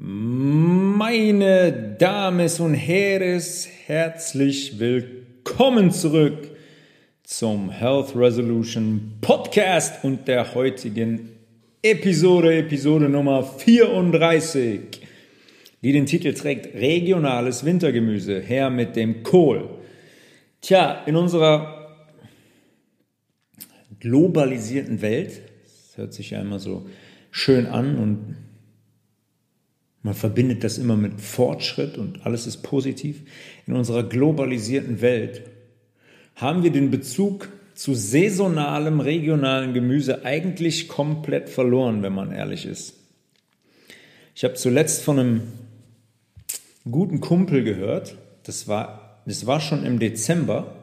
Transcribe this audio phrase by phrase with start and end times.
[0.00, 3.42] Meine Damen und Herren,
[3.86, 6.50] herzlich willkommen zurück
[7.24, 11.30] zum Health Resolution Podcast und der heutigen
[11.82, 14.82] Episode, Episode Nummer 34,
[15.82, 19.68] die den Titel trägt Regionales Wintergemüse, her mit dem Kohl.
[20.60, 22.06] Tja, in unserer
[23.98, 26.86] globalisierten Welt, das hört sich ja immer so
[27.32, 28.47] schön an und
[30.02, 33.22] man verbindet das immer mit Fortschritt und alles ist positiv.
[33.66, 35.42] In unserer globalisierten Welt
[36.36, 42.94] haben wir den Bezug zu saisonalem, regionalen Gemüse eigentlich komplett verloren, wenn man ehrlich ist.
[44.34, 45.42] Ich habe zuletzt von einem
[46.88, 50.74] guten Kumpel gehört, das war, das war schon im Dezember,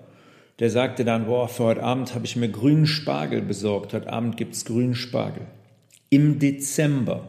[0.60, 4.38] der sagte dann, boah, für heute Abend habe ich mir grünen Spargel besorgt, heute Abend
[4.38, 5.48] gibt es grünen Spargel.
[6.10, 7.28] Im Dezember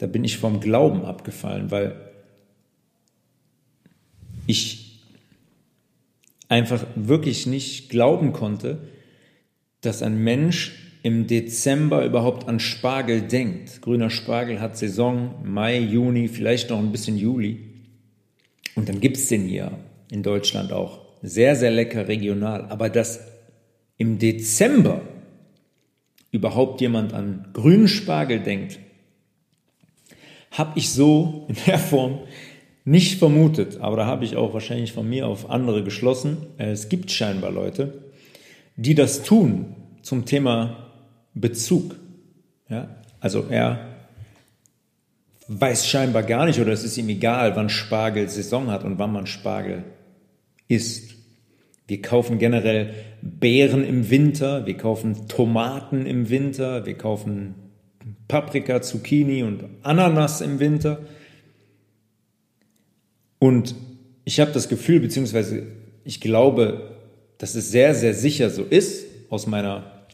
[0.00, 1.94] da bin ich vom Glauben abgefallen, weil
[4.46, 5.02] ich
[6.48, 8.78] einfach wirklich nicht glauben konnte,
[9.82, 13.82] dass ein Mensch im Dezember überhaupt an Spargel denkt.
[13.82, 17.60] Grüner Spargel hat Saison, Mai, Juni, vielleicht noch ein bisschen Juli.
[18.76, 19.72] Und dann gibt es den hier
[20.10, 21.00] in Deutschland auch.
[21.20, 22.64] Sehr, sehr lecker regional.
[22.70, 23.20] Aber dass
[23.98, 25.02] im Dezember
[26.32, 28.78] überhaupt jemand an grünen Spargel denkt,
[30.50, 32.20] habe ich so in der Form
[32.84, 36.38] nicht vermutet, aber da habe ich auch wahrscheinlich von mir auf andere geschlossen.
[36.58, 38.04] Äh, es gibt scheinbar Leute,
[38.76, 40.88] die das tun zum Thema
[41.34, 41.94] Bezug.
[42.68, 42.88] Ja?
[43.20, 43.86] Also er
[45.48, 49.12] weiß scheinbar gar nicht oder es ist ihm egal, wann Spargel Saison hat und wann
[49.12, 49.84] man Spargel
[50.68, 51.16] isst.
[51.86, 57.56] Wir kaufen generell Beeren im Winter, wir kaufen Tomaten im Winter, wir kaufen
[58.28, 61.00] Paprika, Zucchini und Ananas im Winter.
[63.38, 63.74] Und
[64.24, 65.66] ich habe das Gefühl, beziehungsweise
[66.04, 66.96] ich glaube,
[67.38, 70.06] dass es sehr, sehr sicher so ist, aus meiner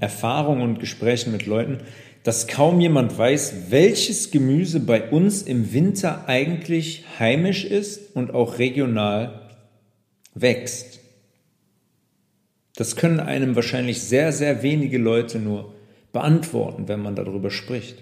[0.00, 1.78] Erfahrung und Gesprächen mit Leuten,
[2.24, 8.58] dass kaum jemand weiß, welches Gemüse bei uns im Winter eigentlich heimisch ist und auch
[8.58, 9.50] regional
[10.34, 11.00] wächst.
[12.76, 15.73] Das können einem wahrscheinlich sehr, sehr wenige Leute nur
[16.14, 17.96] beantworten, wenn man darüber spricht.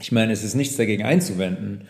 [0.00, 1.82] Ich meine, es ist nichts dagegen einzuwenden,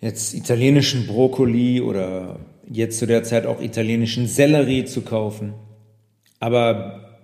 [0.00, 5.54] jetzt italienischen Brokkoli oder jetzt zu der Zeit auch italienischen Sellerie zu kaufen.
[6.40, 7.18] Aber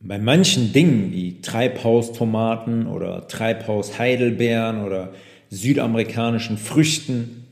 [0.00, 5.12] bei manchen Dingen wie Treibhaustomaten oder Treibhausheidelbeeren oder
[5.50, 7.46] südamerikanischen Früchten,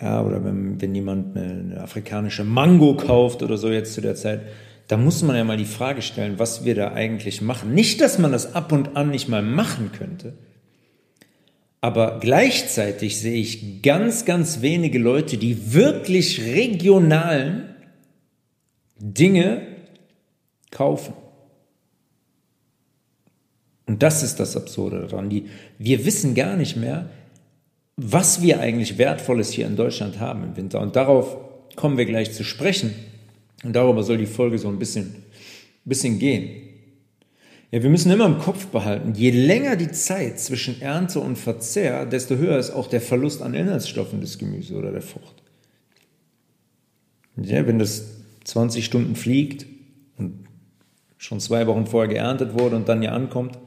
[0.00, 4.14] ja, oder wenn, wenn jemand eine, eine afrikanische Mango kauft oder so jetzt zu der
[4.14, 4.42] Zeit,
[4.92, 7.72] da muss man ja mal die Frage stellen, was wir da eigentlich machen.
[7.72, 10.34] Nicht, dass man das ab und an nicht mal machen könnte,
[11.80, 17.74] aber gleichzeitig sehe ich ganz, ganz wenige Leute, die wirklich regionalen
[18.98, 19.62] Dinge
[20.70, 21.14] kaufen.
[23.86, 25.30] Und das ist das Absurde daran.
[25.30, 25.46] Die,
[25.78, 27.08] wir wissen gar nicht mehr,
[27.96, 30.82] was wir eigentlich Wertvolles hier in Deutschland haben im Winter.
[30.82, 31.38] Und darauf
[31.76, 32.92] kommen wir gleich zu sprechen.
[33.62, 35.14] Und darüber soll die Folge so ein bisschen,
[35.84, 36.68] bisschen gehen.
[37.70, 42.04] Ja, wir müssen immer im Kopf behalten, je länger die Zeit zwischen Ernte und Verzehr,
[42.04, 45.42] desto höher ist auch der Verlust an Inhaltsstoffen des Gemüses oder der Frucht.
[47.36, 48.04] Ja, wenn das
[48.44, 49.64] 20 Stunden fliegt
[50.18, 50.44] und
[51.16, 53.58] schon zwei Wochen vorher geerntet wurde und dann hier ankommt,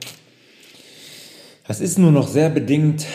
[1.68, 3.08] das ist nur noch sehr bedingt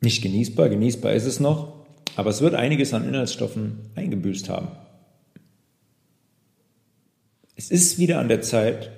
[0.00, 0.68] nicht genießbar.
[0.68, 1.75] Genießbar ist es noch,
[2.16, 4.68] aber es wird einiges an Inhaltsstoffen eingebüßt haben.
[7.54, 8.90] Es ist wieder an der Zeit,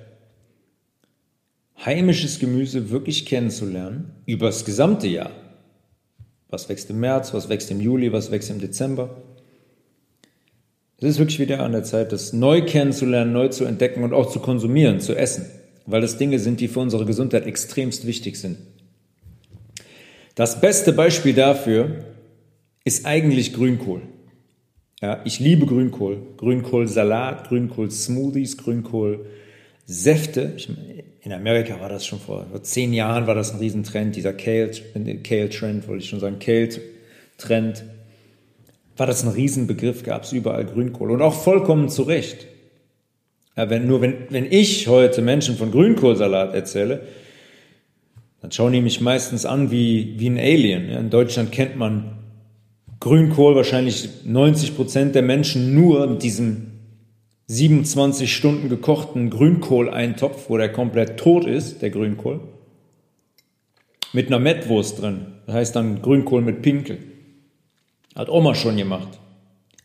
[1.85, 5.31] heimisches Gemüse wirklich kennenzulernen, über das gesamte Jahr.
[6.47, 9.21] Was wächst im März, was wächst im Juli, was wächst im Dezember.
[10.97, 14.31] Es ist wirklich wieder an der Zeit, das neu kennenzulernen, neu zu entdecken und auch
[14.31, 15.45] zu konsumieren, zu essen,
[15.85, 18.57] weil das Dinge sind, die für unsere Gesundheit extremst wichtig sind.
[20.35, 22.03] Das beste Beispiel dafür
[22.89, 24.01] ist eigentlich Grünkohl.
[24.99, 26.23] Ja, ich liebe Grünkohl.
[26.37, 30.57] Grünkohlsalat, Grünkohl-Smoothies, Grünkohl-Säfte.
[31.21, 35.23] in Amerika war das schon vor, vor zehn Jahren war das ein Riesentrend, dieser Kale-Trend,
[35.23, 35.51] Kale
[35.87, 37.83] wollte ich schon sagen, Kale-Trend.
[38.97, 41.11] War das ein Riesenbegriff, gab es überall Grünkohl.
[41.11, 42.47] Und auch vollkommen zu Recht.
[43.55, 47.01] Ja, wenn, nur wenn, wenn ich heute Menschen von Grünkohlsalat erzähle,
[48.41, 50.89] dann schauen die mich meistens an wie, wie ein Alien.
[50.89, 52.15] Ja, in Deutschland kennt man
[52.99, 56.71] Grünkohl wahrscheinlich 90 Prozent der Menschen nur mit diesem
[57.47, 62.41] 27 Stunden gekochten Grünkohleintopf, wo der komplett tot ist, der Grünkohl,
[64.13, 65.27] mit einer Mettwurst drin.
[65.45, 66.99] Das heißt dann Grünkohl mit Pinkel.
[68.15, 69.19] Hat Oma schon gemacht.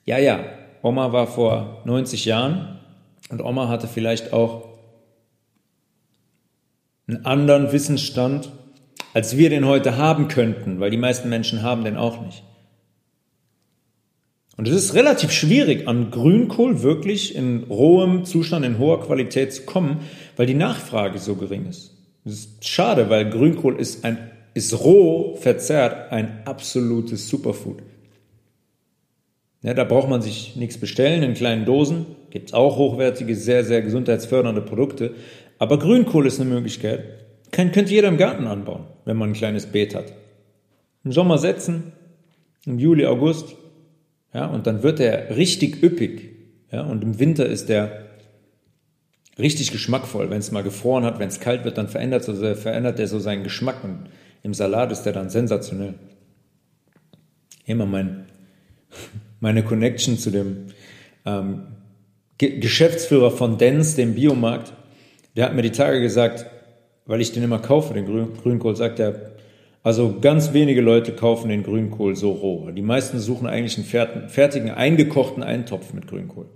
[0.04, 0.44] Ja, ja,
[0.82, 2.80] Oma war vor 90 Jahren
[3.30, 4.68] und Oma hatte vielleicht auch
[7.06, 8.50] einen anderen Wissensstand,
[9.14, 12.42] als wir den heute haben könnten, weil die meisten Menschen haben den auch nicht.
[14.56, 19.62] Und es ist relativ schwierig, an Grünkohl wirklich in rohem Zustand, in hoher Qualität zu
[19.62, 20.00] kommen,
[20.36, 21.92] weil die Nachfrage so gering ist.
[22.24, 27.82] Das ist schade, weil Grünkohl ist ein, ist roh verzerrt ein absolutes Superfood.
[29.62, 32.06] Ja, da braucht man sich nichts bestellen in kleinen Dosen.
[32.30, 35.14] Gibt es auch hochwertige, sehr, sehr gesundheitsfördernde Produkte.
[35.58, 37.04] Aber Grünkohl ist eine Möglichkeit.
[37.50, 40.12] Kann, könnte jeder im Garten anbauen, wenn man ein kleines Beet hat.
[41.02, 41.92] Im Sommer setzen,
[42.66, 43.56] im Juli, August,
[44.34, 46.34] ja, und dann wird er richtig üppig.
[46.72, 48.04] Ja, und im Winter ist er
[49.38, 50.28] richtig geschmackvoll.
[50.28, 53.20] Wenn es mal gefroren hat, wenn es kalt wird, dann verändert, so, verändert er so
[53.20, 54.08] seinen Geschmack und
[54.42, 55.94] im Salat ist er dann sensationell.
[57.64, 58.26] Immer mein,
[59.40, 60.66] meine Connection zu dem
[61.24, 61.68] ähm,
[62.36, 64.72] Ge Geschäftsführer von Dens, dem Biomarkt.
[65.36, 66.46] Der hat mir die Tage gesagt,
[67.06, 69.33] weil ich den immer kaufe, den Grün Grünkohl, sagt er,
[69.84, 72.70] also ganz wenige Leute kaufen den Grünkohl so roh.
[72.70, 76.46] Die meisten suchen eigentlich einen fertigen, eingekochten Eintopf mit Grünkohl.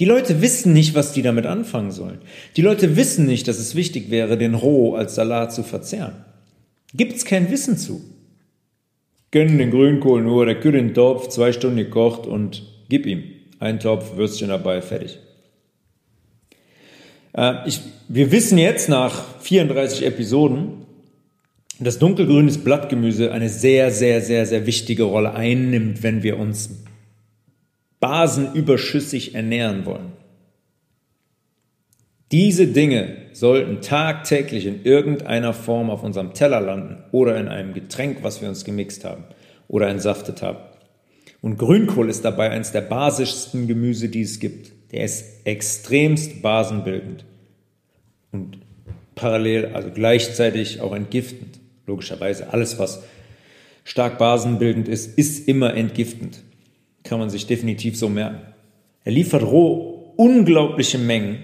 [0.00, 2.18] Die Leute wissen nicht, was die damit anfangen sollen.
[2.56, 6.24] Die Leute wissen nicht, dass es wichtig wäre, den roh als Salat zu verzehren.
[6.94, 8.02] Gibt's kein Wissen zu.
[9.30, 13.22] Gönnen den Grünkohl nur, der kühlt den Topf, zwei Stunden gekocht und gib ihm.
[13.60, 15.18] Ein Topf, Würstchen dabei, fertig.
[17.36, 20.77] Äh, ich, wir wissen jetzt nach 34 Episoden,
[21.86, 26.70] dass dunkelgrünes Blattgemüse eine sehr, sehr, sehr, sehr wichtige Rolle einnimmt, wenn wir uns
[28.00, 30.12] basenüberschüssig ernähren wollen.
[32.30, 38.18] Diese Dinge sollten tagtäglich in irgendeiner Form auf unserem Teller landen oder in einem Getränk,
[38.22, 39.24] was wir uns gemixt haben
[39.66, 40.58] oder entsaftet haben.
[41.40, 44.72] Und Grünkohl ist dabei eines der basischsten Gemüse, die es gibt.
[44.92, 47.24] Der ist extremst basenbildend
[48.32, 48.58] und
[49.14, 51.60] parallel, also gleichzeitig auch entgiftend.
[51.88, 53.02] Logischerweise, alles, was
[53.82, 56.42] stark basenbildend ist, ist immer entgiftend.
[57.02, 58.40] Kann man sich definitiv so merken.
[59.04, 61.38] Er liefert roh unglaubliche Mengen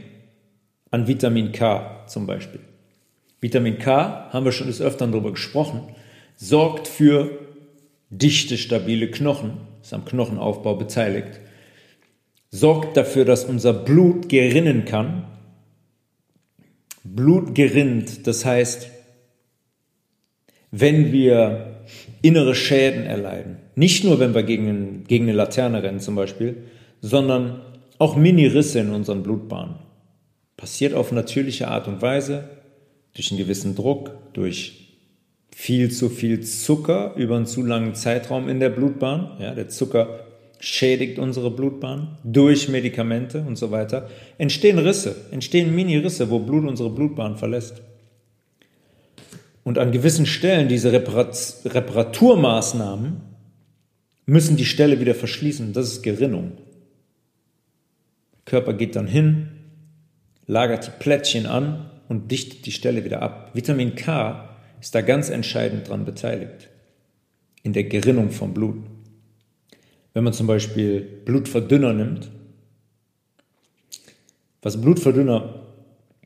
[0.90, 2.60] an Vitamin K zum Beispiel.
[3.40, 5.80] Vitamin K, haben wir schon des Öfteren darüber gesprochen,
[6.36, 7.38] sorgt für
[8.10, 9.52] dichte, stabile Knochen,
[9.82, 11.40] ist am Knochenaufbau beteiligt,
[12.50, 15.24] sorgt dafür, dass unser Blut gerinnen kann.
[17.02, 18.90] Blut gerinnt, das heißt,
[20.76, 21.76] wenn wir
[22.20, 23.58] innere Schäden erleiden.
[23.76, 26.64] Nicht nur, wenn wir gegen, gegen eine Laterne rennen zum Beispiel,
[27.00, 27.60] sondern
[27.98, 29.76] auch Mini-Risse in unseren Blutbahnen.
[30.56, 32.48] Passiert auf natürliche Art und Weise,
[33.14, 34.96] durch einen gewissen Druck, durch
[35.54, 39.36] viel zu viel Zucker über einen zu langen Zeitraum in der Blutbahn.
[39.38, 40.26] Ja, der Zucker
[40.58, 44.08] schädigt unsere Blutbahn durch Medikamente und so weiter.
[44.38, 47.82] Entstehen Risse, entstehen Mini-Risse, wo Blut unsere Blutbahn verlässt.
[49.64, 53.20] Und an gewissen Stellen diese Reparat Reparaturmaßnahmen
[54.26, 55.72] müssen die Stelle wieder verschließen.
[55.72, 56.52] Das ist Gerinnung.
[58.34, 59.48] Der Körper geht dann hin,
[60.46, 63.50] lagert die Plättchen an und dichtet die Stelle wieder ab.
[63.54, 64.50] Vitamin K
[64.80, 66.68] ist da ganz entscheidend dran beteiligt.
[67.62, 68.84] In der Gerinnung vom Blut.
[70.12, 72.30] Wenn man zum Beispiel Blutverdünner nimmt,
[74.60, 75.62] was Blutverdünner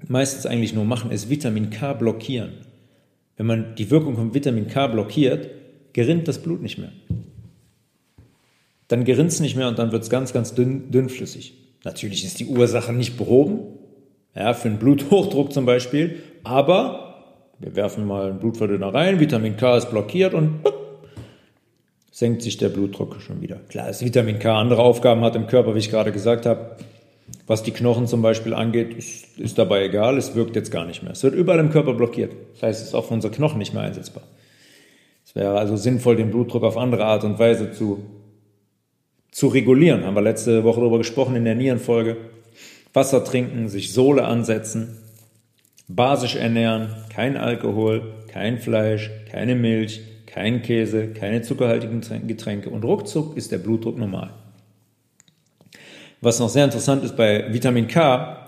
[0.06, 2.67] meistens eigentlich nur machen, ist Vitamin K blockieren.
[3.38, 5.48] Wenn man die Wirkung von Vitamin K blockiert,
[5.94, 6.92] gerinnt das Blut nicht mehr.
[8.88, 11.54] Dann gerinnt es nicht mehr und dann wird es ganz, ganz dünn, dünnflüssig.
[11.84, 13.60] Natürlich ist die Ursache nicht behoben,
[14.34, 19.76] ja, für einen Bluthochdruck zum Beispiel, aber wir werfen mal einen Blutverdünner rein, Vitamin K
[19.76, 20.60] ist blockiert und
[22.10, 23.56] senkt sich der Blutdruck schon wieder.
[23.68, 26.76] Klar, dass Vitamin K andere Aufgaben hat im Körper, wie ich gerade gesagt habe.
[27.48, 31.02] Was die Knochen zum Beispiel angeht, ist, ist dabei egal, es wirkt jetzt gar nicht
[31.02, 31.12] mehr.
[31.12, 32.32] Es wird überall im Körper blockiert.
[32.52, 34.22] Das heißt, es ist auch für unsere Knochen nicht mehr einsetzbar.
[35.24, 38.04] Es wäre also sinnvoll, den Blutdruck auf andere Art und Weise zu,
[39.30, 40.04] zu regulieren.
[40.04, 42.18] Haben wir letzte Woche darüber gesprochen in der Nierenfolge.
[42.92, 44.98] Wasser trinken, sich Sohle ansetzen,
[45.88, 53.36] basisch ernähren, kein Alkohol, kein Fleisch, keine Milch, kein Käse, keine zuckerhaltigen Getränke und ruckzuck
[53.38, 54.34] ist der Blutdruck normal.
[56.20, 58.46] Was noch sehr interessant ist bei Vitamin K,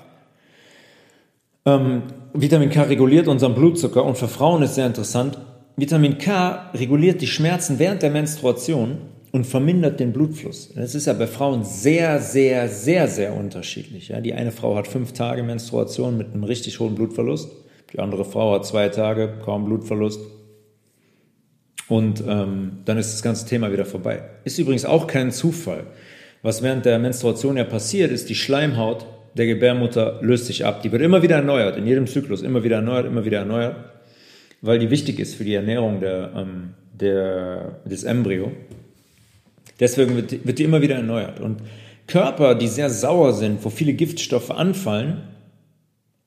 [1.67, 5.39] ähm, Vitamin K reguliert unseren Blutzucker und für Frauen ist sehr interessant,
[5.77, 8.99] Vitamin K reguliert die Schmerzen während der Menstruation
[9.33, 10.73] und vermindert den Blutfluss.
[10.75, 14.09] Das ist ja bei Frauen sehr, sehr, sehr, sehr unterschiedlich.
[14.09, 17.51] Ja, die eine Frau hat fünf Tage Menstruation mit einem richtig hohen Blutverlust.
[17.93, 20.21] Die andere Frau hat zwei Tage, kaum Blutverlust.
[21.89, 24.23] Und ähm, dann ist das ganze Thema wieder vorbei.
[24.45, 25.87] Ist übrigens auch kein Zufall.
[26.43, 29.07] Was während der Menstruation ja passiert, ist, die Schleimhaut
[29.37, 30.83] der Gebärmutter löst sich ab.
[30.83, 33.77] Die wird immer wieder erneuert, in jedem Zyklus, immer wieder erneuert, immer wieder erneuert,
[34.61, 38.53] weil die wichtig ist für die Ernährung der, ähm, der, des Embryo.
[39.79, 41.41] Deswegen wird, wird die immer wieder erneuert.
[41.41, 41.61] Und
[42.07, 45.23] Körper, die sehr sauer sind, wo viele Giftstoffe anfallen,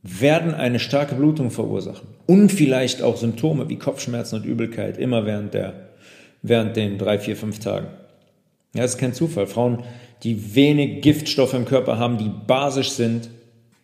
[0.02, 5.54] werden eine starke Blutung verursachen und vielleicht auch Symptome wie Kopfschmerzen und Übelkeit immer während
[5.54, 5.74] der
[6.44, 7.88] während den drei, vier, fünf Tagen.
[8.74, 9.48] Ja, das ist kein Zufall.
[9.48, 9.84] Frauen,
[10.24, 13.30] die wenig Giftstoffe im Körper haben, die basisch sind,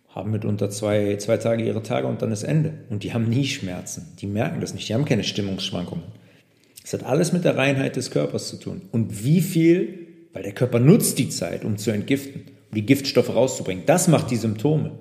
[0.09, 2.73] haben mitunter zwei, zwei Tage ihre Tage und dann ist Ende.
[2.89, 4.07] Und die haben nie Schmerzen.
[4.19, 4.89] Die merken das nicht.
[4.89, 6.03] Die haben keine Stimmungsschwankungen.
[6.83, 8.81] Es hat alles mit der Reinheit des Körpers zu tun.
[8.91, 13.29] Und wie viel, weil der Körper nutzt die Zeit, um zu entgiften, um die Giftstoffe
[13.29, 13.83] rauszubringen.
[13.85, 14.91] Das macht die Symptome.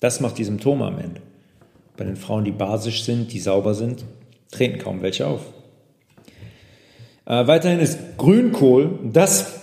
[0.00, 1.22] Das macht die Symptome am Ende.
[1.96, 4.04] Bei den Frauen, die basisch sind, die sauber sind,
[4.50, 5.46] treten kaum welche auf.
[7.26, 9.60] Äh, weiterhin ist Grünkohl, das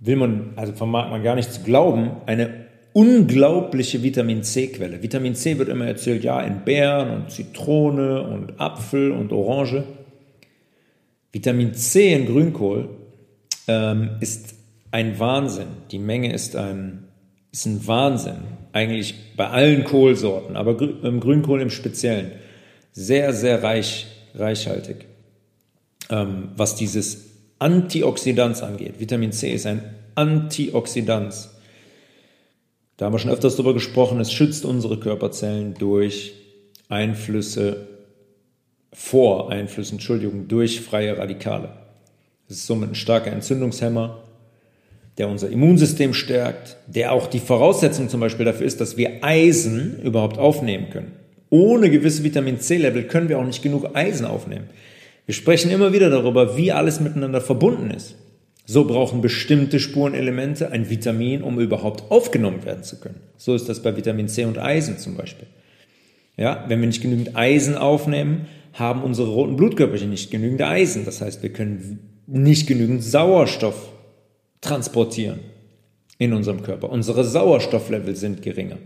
[0.00, 5.02] will man, also vermag man gar nicht zu glauben, eine unglaubliche Vitamin C-Quelle.
[5.02, 9.84] Vitamin C wird immer erzählt, ja, in Beeren und Zitrone und Apfel und Orange.
[11.32, 12.88] Vitamin C in Grünkohl
[13.68, 14.54] ähm, ist
[14.90, 15.68] ein Wahnsinn.
[15.90, 17.04] Die Menge ist ein,
[17.52, 22.32] ist ein Wahnsinn eigentlich bei allen Kohlsorten, aber im Grünkohl im Speziellen,
[22.92, 25.06] sehr, sehr reich, reichhaltig,
[26.10, 27.26] ähm, was dieses
[27.58, 28.94] Antioxidanz angeht.
[28.98, 29.82] Vitamin C ist ein
[30.14, 31.50] Antioxidanz.
[32.96, 36.34] Da haben wir schon öfters darüber gesprochen, es schützt unsere Körperzellen durch
[36.88, 37.86] Einflüsse,
[38.92, 41.68] vor Einflüssen, Entschuldigung, durch freie Radikale.
[42.48, 44.24] Es ist somit ein starker Entzündungshemmer,
[45.18, 50.00] der unser Immunsystem stärkt, der auch die Voraussetzung zum Beispiel dafür ist, dass wir Eisen
[50.02, 51.12] überhaupt aufnehmen können.
[51.50, 54.70] Ohne gewisse Vitamin C-Level können wir auch nicht genug Eisen aufnehmen.
[55.28, 58.14] Wir sprechen immer wieder darüber, wie alles miteinander verbunden ist.
[58.64, 63.20] So brauchen bestimmte Spurenelemente ein Vitamin, um überhaupt aufgenommen werden zu können.
[63.36, 65.46] So ist das bei Vitamin C und Eisen zum Beispiel.
[66.38, 71.04] Ja, wenn wir nicht genügend Eisen aufnehmen, haben unsere roten Blutkörperchen nicht genügend Eisen.
[71.04, 73.92] Das heißt, wir können nicht genügend Sauerstoff
[74.62, 75.40] transportieren
[76.16, 76.88] in unserem Körper.
[76.88, 78.78] Unsere Sauerstofflevel sind geringer.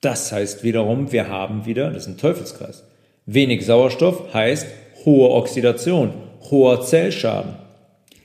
[0.00, 2.84] Das heißt wiederum, wir haben wieder, das ist ein Teufelskreis.
[3.26, 4.68] Wenig Sauerstoff heißt
[5.06, 6.12] hohe Oxidation,
[6.50, 7.54] hoher Zellschaden,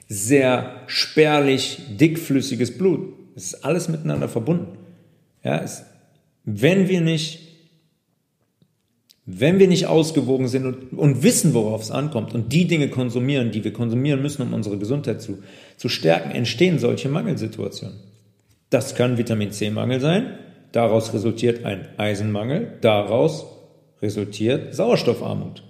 [0.09, 3.13] sehr spärlich dickflüssiges Blut.
[3.35, 4.77] Es ist alles miteinander verbunden.
[5.41, 5.83] Ja, es,
[6.43, 7.51] wenn wir nicht
[9.25, 13.51] wenn wir nicht ausgewogen sind und, und wissen, worauf es ankommt und die Dinge konsumieren,
[13.51, 15.37] die wir konsumieren müssen, um unsere Gesundheit zu,
[15.77, 17.97] zu stärken, entstehen solche Mangelsituationen.
[18.71, 20.37] Das kann Vitamin C-Mangel sein,
[20.71, 23.45] daraus resultiert ein Eisenmangel, daraus
[24.01, 25.63] resultiert Sauerstoffarmut.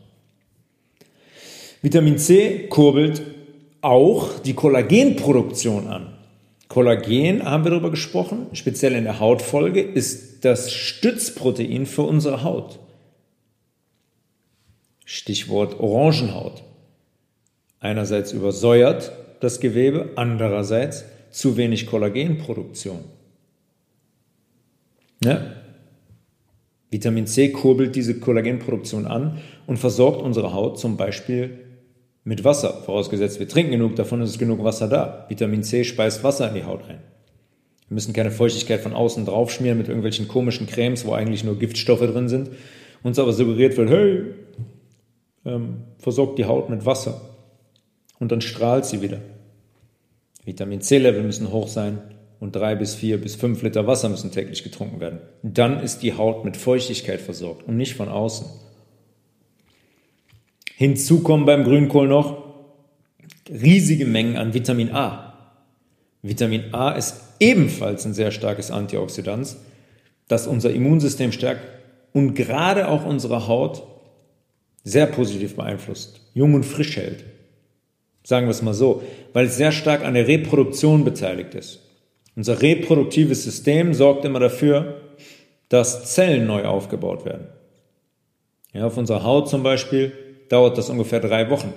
[1.81, 3.23] Vitamin C kurbelt
[3.81, 6.13] auch die Kollagenproduktion an.
[6.67, 12.79] Kollagen, haben wir darüber gesprochen, speziell in der Hautfolge, ist das Stützprotein für unsere Haut.
[15.03, 16.63] Stichwort Orangenhaut.
[17.79, 19.11] Einerseits übersäuert
[19.41, 22.99] das Gewebe, andererseits zu wenig Kollagenproduktion.
[25.23, 25.55] Ja?
[26.91, 31.60] Vitamin C kurbelt diese Kollagenproduktion an und versorgt unsere Haut zum Beispiel
[32.23, 35.25] mit Wasser, vorausgesetzt wir trinken genug, davon ist genug Wasser da.
[35.29, 36.99] Vitamin C speist Wasser in die Haut ein.
[37.87, 41.99] Wir müssen keine Feuchtigkeit von außen draufschmieren mit irgendwelchen komischen Cremes, wo eigentlich nur Giftstoffe
[41.99, 42.51] drin sind.
[43.03, 44.23] Uns aber suggeriert wird, hey,
[45.45, 47.21] ähm, versorgt die Haut mit Wasser
[48.19, 49.19] und dann strahlt sie wieder.
[50.45, 51.99] Vitamin C-Level müssen hoch sein
[52.39, 55.19] und drei bis vier bis fünf Liter Wasser müssen täglich getrunken werden.
[55.43, 58.47] Dann ist die Haut mit Feuchtigkeit versorgt und nicht von außen.
[60.81, 62.43] Hinzu kommen beim Grünkohl noch
[63.47, 65.37] riesige Mengen an Vitamin A.
[66.23, 69.57] Vitamin A ist ebenfalls ein sehr starkes Antioxidant,
[70.27, 71.61] das unser Immunsystem stärkt
[72.13, 73.83] und gerade auch unsere Haut
[74.83, 77.25] sehr positiv beeinflusst, jung und frisch hält.
[78.23, 81.79] Sagen wir es mal so, weil es sehr stark an der Reproduktion beteiligt ist.
[82.35, 84.99] Unser reproduktives System sorgt immer dafür,
[85.69, 87.49] dass Zellen neu aufgebaut werden.
[88.73, 90.13] Ja, auf unserer Haut zum Beispiel
[90.51, 91.73] dauert das ungefähr drei Wochen.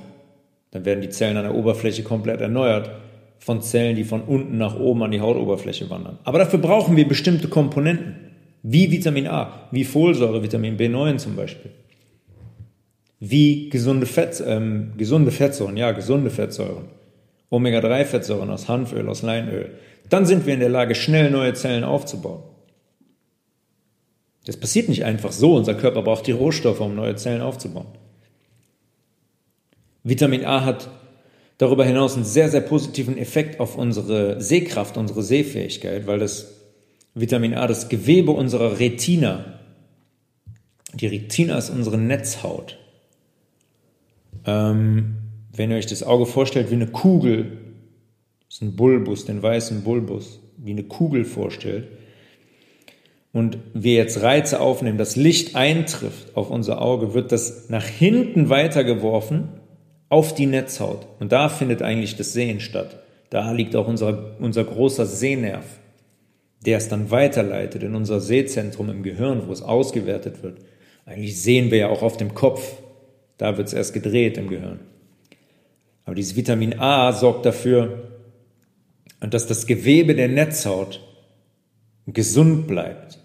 [0.70, 2.90] Dann werden die Zellen an der Oberfläche komplett erneuert
[3.38, 6.18] von Zellen, die von unten nach oben an die Hautoberfläche wandern.
[6.24, 8.16] Aber dafür brauchen wir bestimmte Komponenten,
[8.62, 11.70] wie Vitamin A, wie Folsäure, Vitamin B9 zum Beispiel
[13.30, 16.88] wie gesunde, Fett, ähm, gesunde Fettsäuren, ja, gesunde Fettsäuren
[17.50, 19.70] Omega-3-Fettsäuren aus Hanföl, aus Leinöl.
[20.10, 22.42] Dann sind wir in der Lage, schnell neue Zellen aufzubauen.
[24.44, 25.54] Das passiert nicht einfach so.
[25.54, 27.86] Unser Körper braucht die Rohstoffe, um neue Zellen aufzubauen.
[30.04, 30.90] Vitamin A hat
[31.56, 36.52] darüber hinaus einen sehr, sehr positiven Effekt auf unsere Sehkraft, unsere Sehfähigkeit, weil das
[37.14, 39.60] Vitamin A das Gewebe unserer Retina,
[40.92, 42.78] die Retina ist unsere Netzhaut.
[44.44, 45.16] Ähm,
[45.52, 47.52] wenn ihr euch das Auge vorstellt wie eine Kugel,
[48.46, 51.88] das ist ein Bulbus, den weißen Bulbus, wie eine Kugel vorstellt,
[53.32, 58.48] und wir jetzt Reize aufnehmen, das Licht eintrifft auf unser Auge, wird das nach hinten
[58.48, 59.48] weitergeworfen
[60.08, 61.06] auf die Netzhaut.
[61.20, 63.02] Und da findet eigentlich das Sehen statt.
[63.30, 65.64] Da liegt auch unser, unser großer Sehnerv,
[66.64, 70.58] der es dann weiterleitet in unser Sehzentrum im Gehirn, wo es ausgewertet wird.
[71.06, 72.78] Eigentlich sehen wir ja auch auf dem Kopf.
[73.36, 74.80] Da wird es erst gedreht im Gehirn.
[76.04, 78.10] Aber dieses Vitamin A sorgt dafür,
[79.20, 81.00] dass das Gewebe der Netzhaut
[82.06, 83.18] gesund bleibt.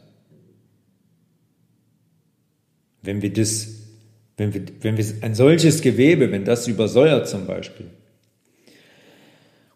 [3.01, 3.78] Wenn wir das,
[4.39, 7.87] wenn wir, wenn wir ein solches Gewebe, wenn das übersäuert zum Beispiel,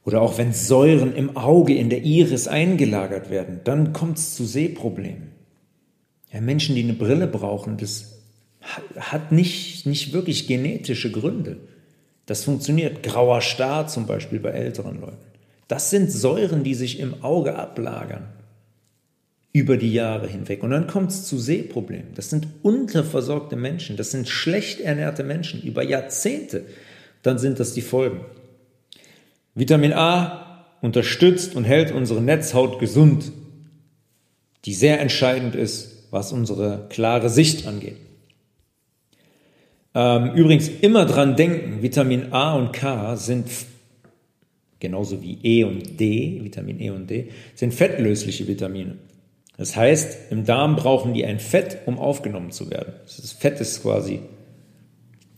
[0.05, 4.45] oder auch wenn Säuren im Auge, in der Iris eingelagert werden, dann kommt es zu
[4.45, 5.31] Sehproblemen.
[6.31, 8.19] Ja, Menschen, die eine Brille brauchen, das
[8.97, 11.57] hat nicht, nicht wirklich genetische Gründe.
[12.25, 13.03] Das funktioniert.
[13.03, 15.17] Grauer Star zum Beispiel bei älteren Leuten.
[15.67, 18.27] Das sind Säuren, die sich im Auge ablagern
[19.53, 20.63] über die Jahre hinweg.
[20.63, 22.15] Und dann kommt es zu Sehproblemen.
[22.15, 26.65] Das sind unterversorgte Menschen, das sind schlecht ernährte Menschen über Jahrzehnte.
[27.21, 28.21] Dann sind das die Folgen.
[29.53, 33.31] Vitamin A unterstützt und hält unsere Netzhaut gesund,
[34.65, 37.97] die sehr entscheidend ist, was unsere klare Sicht angeht.
[39.95, 43.47] Ähm, übrigens immer dran denken, Vitamin A und K sind
[44.79, 48.97] genauso wie E und D, Vitamin E und D, sind fettlösliche Vitamine.
[49.57, 52.93] Das heißt, im Darm brauchen die ein Fett, um aufgenommen zu werden.
[53.05, 54.21] Das Fett ist quasi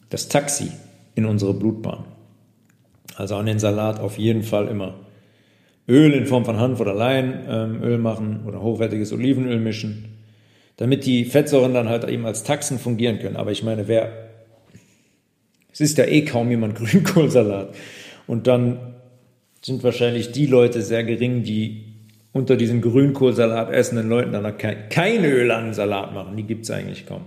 [0.10, 0.72] das Taxi
[1.16, 2.06] in unsere Blutbahn.
[3.16, 4.96] Also an den Salat auf jeden Fall immer
[5.88, 10.18] Öl in Form von Hanf oder Leinöl ähm, machen oder hochwertiges Olivenöl mischen,
[10.78, 13.36] damit die Fettsäuren dann halt eben als Taxen fungieren können.
[13.36, 14.30] Aber ich meine, wer,
[15.72, 17.76] es ist ja eh kaum jemand Grünkohlsalat.
[18.28, 18.96] Und dann
[19.62, 21.85] sind wahrscheinlich die Leute sehr gering, die
[22.36, 26.36] unter diesen Grünkohlsalat essenden Leuten dann kein, den Salat machen.
[26.36, 27.22] Die gibt es eigentlich kaum.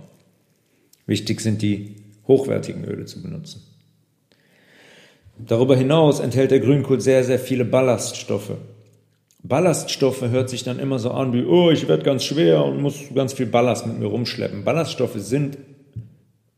[1.07, 1.95] Wichtig sind die
[2.27, 3.63] hochwertigen Öle zu benutzen.
[5.39, 8.51] Darüber hinaus enthält der Grünkohl sehr, sehr viele Ballaststoffe.
[9.41, 12.99] Ballaststoffe hört sich dann immer so an wie, oh, ich werde ganz schwer und muss
[13.15, 14.63] ganz viel Ballast mit mir rumschleppen.
[14.63, 15.57] Ballaststoffe sind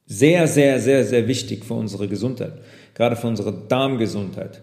[0.06, 2.56] sehr, sehr, sehr, sehr wichtig für unsere Gesundheit,
[2.96, 4.62] gerade für unsere Darmgesundheit,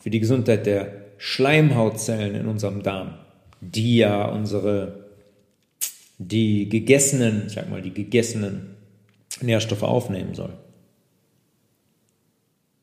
[0.00, 3.14] für die Gesundheit der Schleimhautzellen in unserem Darm,
[3.60, 5.06] die ja unsere,
[6.18, 8.76] die gegessenen, sag mal, die gegessenen
[9.40, 10.56] Nährstoffe aufnehmen sollen.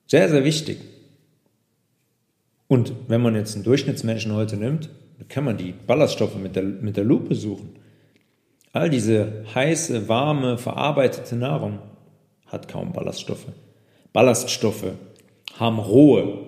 [0.07, 0.77] Sehr, sehr wichtig.
[2.67, 4.89] Und wenn man jetzt einen Durchschnittsmenschen heute nimmt,
[5.29, 7.75] kann man die Ballaststoffe mit der, mit der Lupe suchen.
[8.71, 11.79] All diese heiße, warme, verarbeitete Nahrung
[12.47, 13.47] hat kaum Ballaststoffe.
[14.11, 14.93] Ballaststoffe
[15.57, 16.47] haben rohe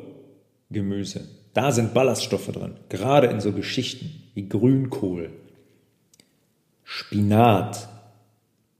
[0.71, 5.31] Gemüse, da sind Ballaststoffe drin, gerade in so Geschichten wie Grünkohl,
[6.83, 7.87] Spinat,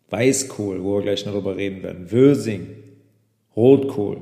[0.10, 2.68] Weißkohl, wo wir gleich noch darüber reden werden, Würsing,
[3.56, 4.22] Rotkohl,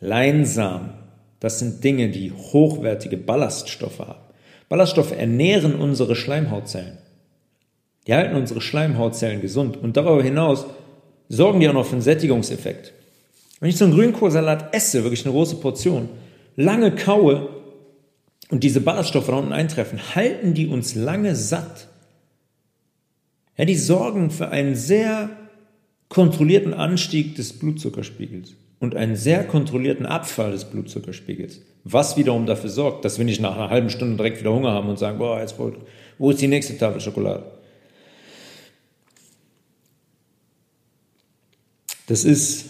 [0.00, 0.94] Leinsamen.
[1.38, 4.20] Das sind Dinge, die hochwertige Ballaststoffe haben.
[4.70, 6.96] Ballaststoffe ernähren unsere Schleimhautzellen.
[8.06, 10.64] Die halten unsere Schleimhautzellen gesund und darüber hinaus
[11.28, 12.94] sorgen die auch noch für einen Sättigungseffekt.
[13.60, 16.08] Wenn ich so einen Grünkohlsalat esse, wirklich eine große Portion,
[16.56, 17.48] lange kaue
[18.50, 21.88] und diese Ballaststoffe unten eintreffen, halten die uns lange satt.
[23.56, 25.30] Ja, die sorgen für einen sehr
[26.08, 31.60] kontrollierten Anstieg des Blutzuckerspiegels und einen sehr kontrollierten Abfall des Blutzuckerspiegels.
[31.84, 34.88] Was wiederum dafür sorgt, dass wir nicht nach einer halben Stunde direkt wieder Hunger haben
[34.88, 35.56] und sagen, boah, jetzt
[36.18, 37.44] wo ist die nächste Tafel Schokolade?
[42.06, 42.66] Das ist,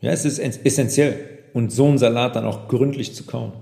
[0.00, 3.52] ja, es ist essentiell und so einen Salat dann auch gründlich zu kauen,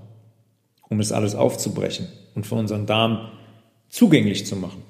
[0.89, 3.29] um es alles aufzubrechen und für unseren Darm
[3.87, 4.81] zugänglich zu machen.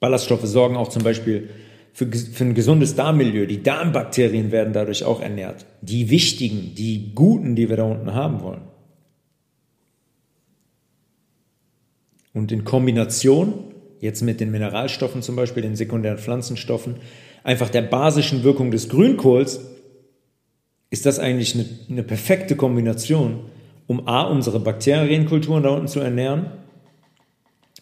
[0.00, 1.50] Ballaststoffe sorgen auch zum Beispiel
[1.92, 3.46] für, für ein gesundes Darmmilieu.
[3.46, 5.66] Die Darmbakterien werden dadurch auch ernährt.
[5.82, 8.62] Die wichtigen, die guten, die wir da unten haben wollen.
[12.32, 13.52] Und in Kombination
[14.00, 16.96] jetzt mit den Mineralstoffen zum Beispiel, den sekundären Pflanzenstoffen,
[17.44, 19.60] einfach der basischen Wirkung des Grünkohls,
[20.90, 23.46] ist das eigentlich eine, eine perfekte Kombination,
[23.86, 26.46] um A, unsere Bakterienkulturen da unten zu ernähren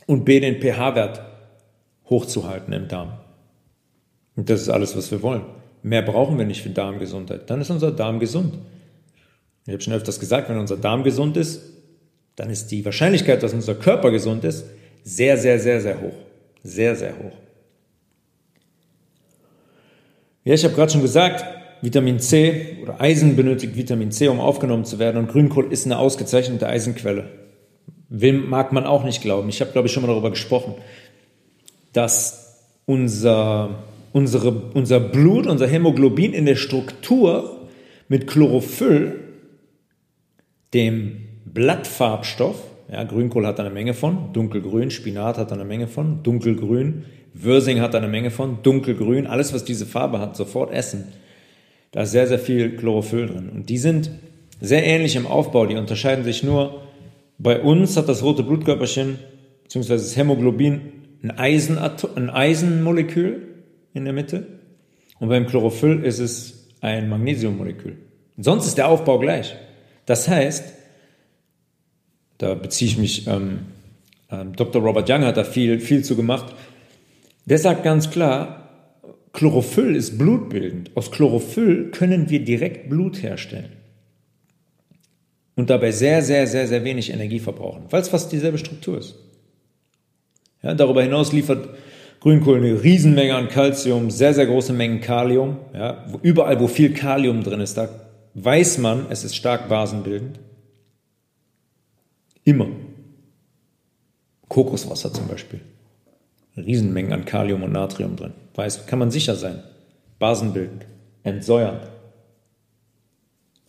[0.07, 1.23] und B, den pH-Wert
[2.09, 3.13] hochzuhalten im Darm.
[4.37, 5.43] Und das ist alles, was wir wollen.
[5.83, 7.49] Mehr brauchen wir nicht für Darmgesundheit.
[7.51, 8.55] Dann ist unser Darm gesund.
[9.67, 11.63] Ich habe schon öfters gesagt, wenn unser Darm gesund ist,
[12.37, 14.65] dann ist die Wahrscheinlichkeit, dass unser Körper gesund ist,
[15.03, 16.15] sehr, sehr, sehr, sehr hoch.
[16.63, 17.37] Sehr, sehr hoch.
[20.45, 21.45] Ja, ich habe gerade schon gesagt,
[21.81, 25.19] Vitamin C oder Eisen benötigt Vitamin C, um aufgenommen zu werden.
[25.19, 27.31] Und Grünkohl ist eine ausgezeichnete Eisenquelle.
[28.09, 29.49] Wem mag man auch nicht glauben.
[29.49, 30.75] Ich habe, glaube ich, schon mal darüber gesprochen,
[31.93, 32.49] dass
[32.87, 37.69] unser, unsere, unser Blut, unser Hämoglobin in der Struktur
[38.09, 39.21] mit Chlorophyll,
[40.75, 42.57] dem Blattfarbstoff,
[42.91, 47.95] ja, Grünkohl hat eine Menge von, dunkelgrün, Spinat hat eine Menge von, dunkelgrün, Würsing hat
[47.95, 51.13] eine Menge von, dunkelgrün, alles, was diese Farbe hat, sofort essen.
[51.99, 53.49] Da ist sehr, sehr viel Chlorophyll drin.
[53.49, 54.13] Und die sind
[54.61, 56.83] sehr ähnlich im Aufbau, die unterscheiden sich nur.
[57.39, 59.19] Bei uns hat das rote Blutkörperchen,
[59.65, 60.93] beziehungsweise das Hämoglobin,
[61.25, 63.49] ein, Eisen, ein Eisenmolekül
[63.95, 64.47] in der Mitte.
[65.19, 67.97] Und beim Chlorophyll ist es ein Magnesiummolekül.
[68.37, 69.57] sonst ist der Aufbau gleich.
[70.07, 70.73] Das heißt,
[72.39, 73.59] da beziehe ich mich, ähm,
[74.31, 74.81] ähm, Dr.
[74.83, 76.55] Robert Young hat da viel, viel zu gemacht.
[77.47, 78.68] Der sagt ganz klar,
[79.33, 80.91] Chlorophyll ist blutbildend.
[80.97, 83.73] Aus Chlorophyll können wir direkt Blut herstellen.
[85.55, 89.17] Und dabei sehr, sehr, sehr, sehr wenig Energie verbrauchen, weil es fast dieselbe Struktur ist.
[90.63, 91.69] Ja, darüber hinaus liefert
[92.21, 95.59] Grünkohl eine Riesenmenge an Kalzium, sehr, sehr große Mengen Kalium.
[95.73, 97.89] Ja, überall, wo viel Kalium drin ist, da
[98.35, 100.39] weiß man, es ist stark basenbildend.
[102.45, 102.69] Immer.
[104.49, 105.61] Kokoswasser zum Beispiel.
[106.61, 108.33] Riesenmengen an Kalium und Natrium drin.
[108.55, 109.63] Weiß, kann man sicher sein.
[110.19, 110.87] Basenbildend,
[111.23, 111.89] entsäuernd.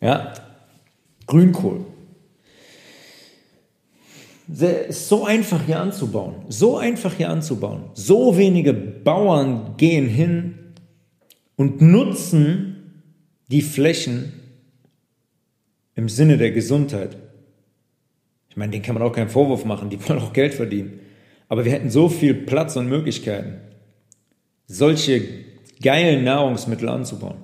[0.01, 0.33] Ja,
[1.27, 1.85] Grünkohl.
[4.89, 6.35] So einfach hier anzubauen.
[6.47, 7.83] So einfach hier anzubauen.
[7.93, 10.55] So wenige Bauern gehen hin
[11.55, 13.03] und nutzen
[13.49, 14.33] die Flächen
[15.93, 17.17] im Sinne der Gesundheit.
[18.49, 20.99] Ich meine, denen kann man auch keinen Vorwurf machen, die wollen auch Geld verdienen.
[21.49, 23.59] Aber wir hätten so viel Platz und Möglichkeiten,
[24.67, 25.21] solche
[25.81, 27.39] geilen Nahrungsmittel anzubauen.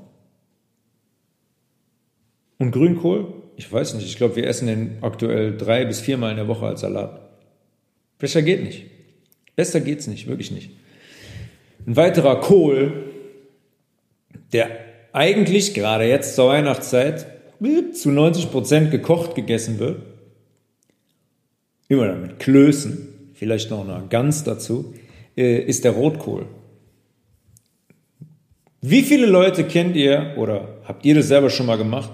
[2.58, 3.34] Und Grünkohl?
[3.58, 6.68] Ich weiß nicht, ich glaube, wir essen den aktuell drei bis viermal in der Woche
[6.68, 7.20] als Salat.
[8.20, 8.86] Besser geht nicht.
[9.56, 10.72] Besser geht's nicht, wirklich nicht.
[11.88, 13.12] Ein weiterer Kohl,
[14.54, 14.70] der
[15.14, 17.28] eigentlich gerade jetzt zur Weihnachtszeit
[17.94, 20.02] zu 90 Prozent gekocht gegessen wird,
[21.88, 24.94] immer dann mit Klößen, vielleicht noch eine Gans dazu,
[25.38, 26.48] äh, ist der Rotkohl.
[28.82, 32.12] Wie viele Leute kennt ihr oder habt ihr das selber schon mal gemacht?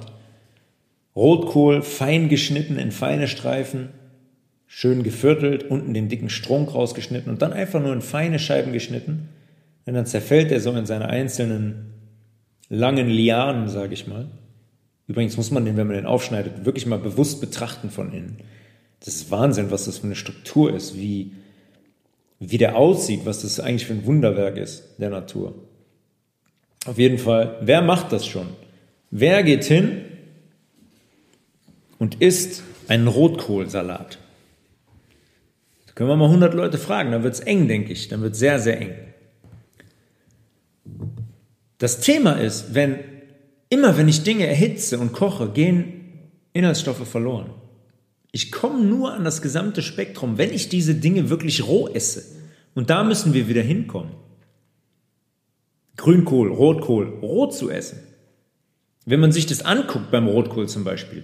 [1.15, 3.89] Rotkohl fein geschnitten in feine Streifen,
[4.67, 9.29] schön geviertelt, unten den dicken Strunk rausgeschnitten und dann einfach nur in feine Scheiben geschnitten.
[9.85, 11.93] Und dann zerfällt er so in seine einzelnen
[12.69, 14.27] langen Lianen, sage ich mal.
[15.07, 18.37] Übrigens muss man den, wenn man den aufschneidet, wirklich mal bewusst betrachten von innen.
[19.03, 21.33] Das ist Wahnsinn, was das für eine Struktur ist, wie,
[22.39, 25.55] wie der aussieht, was das eigentlich für ein Wunderwerk ist der Natur.
[26.85, 28.47] Auf jeden Fall, wer macht das schon?
[29.09, 30.05] Wer geht hin
[31.99, 34.19] und isst einen Rotkohlsalat?
[35.87, 38.07] Da können wir mal 100 Leute fragen, dann wird es eng, denke ich.
[38.07, 38.93] Dann wird es sehr, sehr eng.
[41.77, 42.99] Das Thema ist, wenn
[43.69, 47.49] immer wenn ich Dinge erhitze und koche, gehen Inhaltsstoffe verloren.
[48.31, 52.23] Ich komme nur an das gesamte Spektrum, wenn ich diese Dinge wirklich roh esse.
[52.73, 54.13] Und da müssen wir wieder hinkommen.
[55.97, 57.99] Grünkohl, Rotkohl, rot zu essen.
[59.05, 61.23] Wenn man sich das anguckt beim Rotkohl zum Beispiel,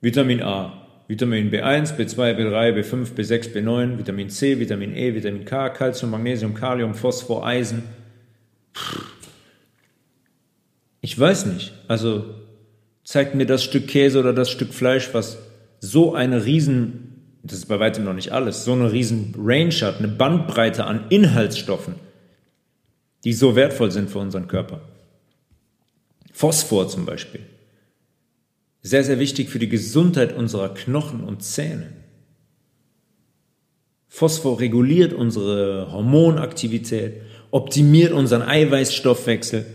[0.00, 5.70] Vitamin A, Vitamin B1, B2, B3, B5, B6, B9, Vitamin C, Vitamin E, Vitamin K,
[5.70, 7.82] Calcium, Magnesium, Kalium, Phosphor, Eisen.
[11.00, 11.72] Ich weiß nicht.
[11.88, 12.34] Also
[13.04, 15.38] zeigt mir das Stück Käse oder das Stück Fleisch, was
[15.80, 19.98] so eine riesen, das ist bei weitem noch nicht alles, so eine riesen Range hat,
[19.98, 21.94] eine Bandbreite an Inhaltsstoffen,
[23.24, 24.80] die so wertvoll sind für unseren Körper.
[26.32, 27.40] Phosphor zum Beispiel.
[28.80, 31.92] Sehr, sehr wichtig für die Gesundheit unserer Knochen und Zähne.
[34.08, 39.66] Phosphor reguliert unsere Hormonaktivität, optimiert unseren Eiweißstoffwechsel.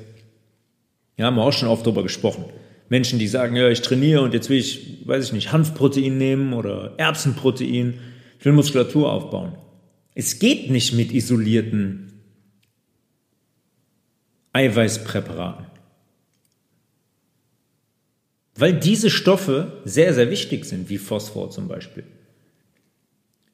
[1.18, 2.46] Ja, haben wir auch schon oft darüber gesprochen.
[2.90, 6.54] Menschen, die sagen, ja, ich trainiere und jetzt will ich, weiß ich nicht, Hanfprotein nehmen
[6.54, 8.00] oder Erbsenprotein.
[8.40, 9.58] Ich will Muskulatur aufbauen.
[10.16, 12.14] Es geht nicht mit isolierten
[14.54, 15.66] Eiweißpräparaten.
[18.56, 22.04] Weil diese Stoffe sehr, sehr wichtig sind, wie Phosphor zum Beispiel.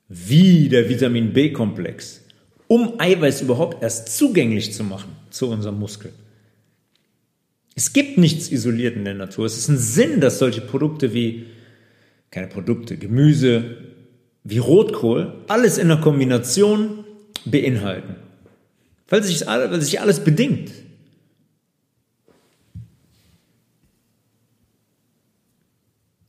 [0.09, 2.21] Wie der Vitamin B-Komplex,
[2.67, 6.11] um Eiweiß überhaupt erst zugänglich zu machen zu unserem Muskel.
[7.79, 9.45] Es gibt nichts isoliert in der Natur.
[9.45, 11.45] Es ist ein Sinn, dass solche Produkte wie,
[12.29, 13.77] keine Produkte, Gemüse,
[14.43, 17.05] wie Rotkohl, alles in einer Kombination
[17.45, 18.17] beinhalten.
[19.07, 20.73] Weil sich, weil sich alles bedingt.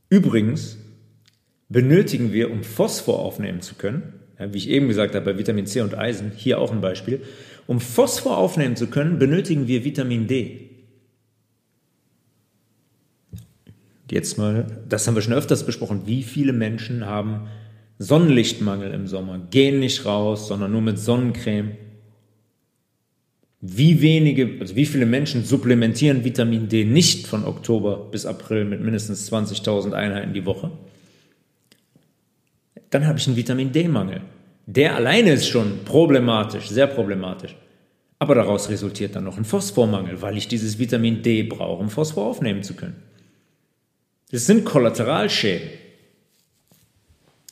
[0.07, 0.77] Übrigens
[1.67, 5.81] benötigen wir, um Phosphor aufnehmen zu können, wie ich eben gesagt habe, bei Vitamin C
[5.81, 7.23] und Eisen, hier auch ein Beispiel,
[7.67, 10.70] um Phosphor aufnehmen zu können, benötigen wir Vitamin D.
[14.11, 17.47] Jetzt mal, das haben wir schon öfters besprochen, wie viele Menschen haben
[17.97, 21.77] Sonnenlichtmangel im Sommer, gehen nicht raus, sondern nur mit Sonnencreme.
[23.61, 28.81] Wie wenige, also wie viele Menschen supplementieren Vitamin D nicht von Oktober bis April mit
[28.81, 30.71] mindestens 20.000 Einheiten die Woche?
[32.89, 34.21] Dann habe ich einen Vitamin D-Mangel.
[34.65, 37.55] Der alleine ist schon problematisch, sehr problematisch.
[38.19, 42.25] Aber daraus resultiert dann noch ein Phosphormangel, weil ich dieses Vitamin D brauche, um Phosphor
[42.25, 43.10] aufnehmen zu können.
[44.31, 45.69] Das sind Kollateralschäden,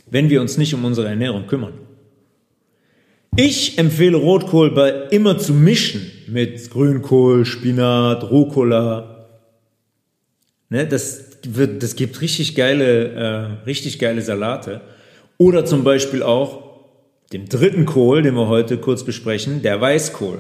[0.10, 1.74] wenn wir uns nicht um unsere Ernährung kümmern.
[3.36, 9.28] Ich empfehle Rotkohl bei immer zu mischen mit Grünkohl, Spinat, Rucola.
[10.70, 14.82] Ne, das, wird, das gibt richtig geile, äh, richtig geile Salate.
[15.38, 16.63] Oder zum Beispiel auch
[17.32, 20.39] den dritten Kohl, den wir heute kurz besprechen, der Weißkohl.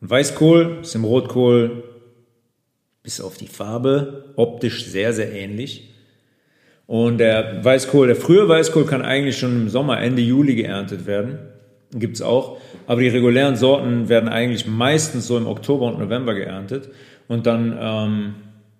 [0.00, 1.82] Weißkohl ist im Rotkohl
[3.06, 5.94] bis auf die Farbe optisch sehr, sehr ähnlich.
[6.88, 11.38] Und der Weißkohl, der frühe Weißkohl kann eigentlich schon im Sommer, Ende Juli geerntet werden.
[11.92, 12.58] Gibt's auch.
[12.88, 16.88] Aber die regulären Sorten werden eigentlich meistens so im Oktober und November geerntet
[17.28, 18.34] und dann ähm,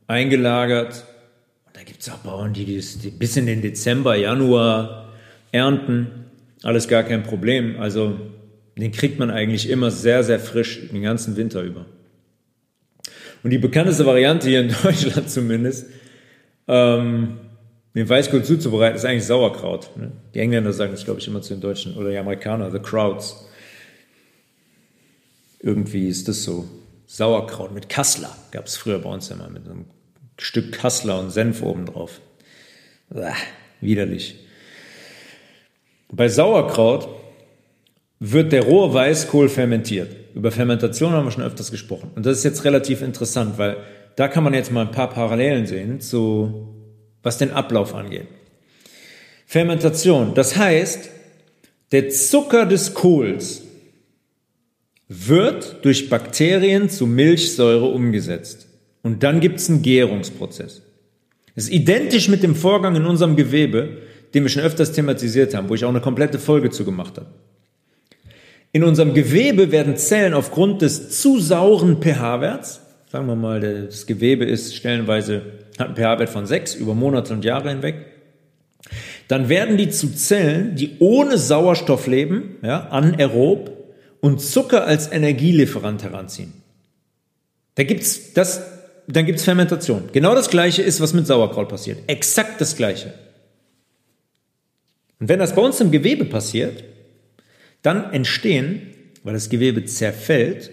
[0.09, 1.05] eingelagert.
[1.73, 5.13] Da gibt's auch Bauern, die das bis in den Dezember, Januar
[5.53, 6.09] ernten.
[6.65, 7.77] Alles gar kein Problem.
[7.79, 8.19] Also
[8.77, 11.87] den kriegt man eigentlich immer sehr, sehr frisch den ganzen Winter über.
[13.43, 15.87] Und die bekannteste Variante hier in Deutschland zumindest,
[16.69, 17.39] ähm,
[17.95, 19.91] den Weißkohl zuzubereiten, ist eigentlich Sauerkraut.
[19.97, 20.13] Ne?
[20.35, 23.49] Die Engländer sagen das, glaube ich, immer zu den Deutschen oder die Amerikaner, the crowds.
[25.61, 26.69] Irgendwie ist das so.
[27.07, 29.85] Sauerkraut mit Kassler gab es früher bei uns immer mit einem
[30.39, 32.21] Stück Kassler und Senf oben drauf.
[33.81, 34.37] widerlich.
[36.11, 37.09] Bei Sauerkraut
[38.21, 40.15] wird der rohe Weißkohl fermentiert.
[40.37, 42.11] Über Fermentation haben wir schon öfters gesprochen.
[42.15, 43.79] Und das ist jetzt relativ interessant, weil
[44.17, 46.75] da kann man jetzt mal ein paar Parallelen sehen zu
[47.23, 48.27] was den Ablauf angeht.
[49.47, 51.09] Fermentation, das heißt,
[51.91, 53.63] der Zucker des Kohls
[55.09, 58.69] wird durch Bakterien zu Milchsäure umgesetzt.
[59.03, 60.83] Und dann gibt es einen Gärungsprozess.
[61.55, 64.03] Das ist identisch mit dem Vorgang in unserem Gewebe,
[64.35, 67.31] den wir schon öfters thematisiert haben, wo ich auch eine komplette Folge zu gemacht habe.
[68.77, 74.45] In unserem Gewebe werden Zellen aufgrund des zu sauren pH-Werts, sagen wir mal, das Gewebe
[74.45, 75.41] ist stellenweise
[75.79, 78.05] hat einen pH-Wert von 6 über Monate und Jahre hinweg,
[79.29, 83.71] dann werden die zu Zellen, die ohne Sauerstoff leben, ja, anaerob
[84.21, 86.53] und Zucker als Energielieferant heranziehen.
[87.77, 88.61] Da gibt's das,
[89.07, 90.11] dann gibt's Fermentation.
[90.13, 92.01] Genau das gleiche ist, was mit Sauerkraut passiert.
[92.09, 93.15] Exakt das gleiche.
[95.19, 96.85] Und wenn das bei uns im Gewebe passiert,
[97.87, 98.83] dann entstehen,
[99.23, 100.71] weil das Gewebe zerfällt,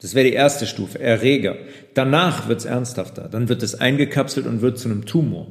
[0.00, 1.56] das wäre die erste Stufe, Erreger.
[1.94, 3.28] Danach wird es ernsthafter.
[3.28, 5.48] Dann wird es eingekapselt und wird zu einem Tumor.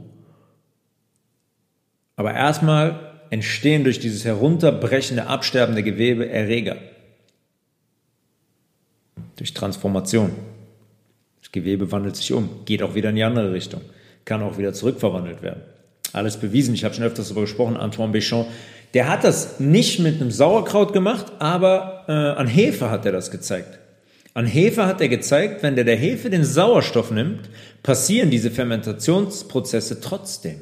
[2.16, 6.78] Aber erstmal entstehen durch dieses herunterbrechende, absterbende Gewebe Erreger.
[9.36, 10.32] Durch Transformation.
[11.42, 13.82] Das Gewebe wandelt sich um, geht auch wieder in die andere Richtung,
[14.26, 15.62] kann auch wieder zurückverwandelt werden.
[16.14, 16.74] Alles bewiesen.
[16.74, 17.78] Ich habe schon öfters darüber gesprochen.
[17.78, 18.48] Antoine Béchamp,
[18.94, 23.32] der hat das nicht mit einem Sauerkraut gemacht, aber äh, an Hefe hat er das
[23.32, 23.80] gezeigt.
[24.34, 27.50] An Hefe hat er gezeigt, wenn der der Hefe den Sauerstoff nimmt,
[27.84, 30.60] passieren diese Fermentationsprozesse trotzdem.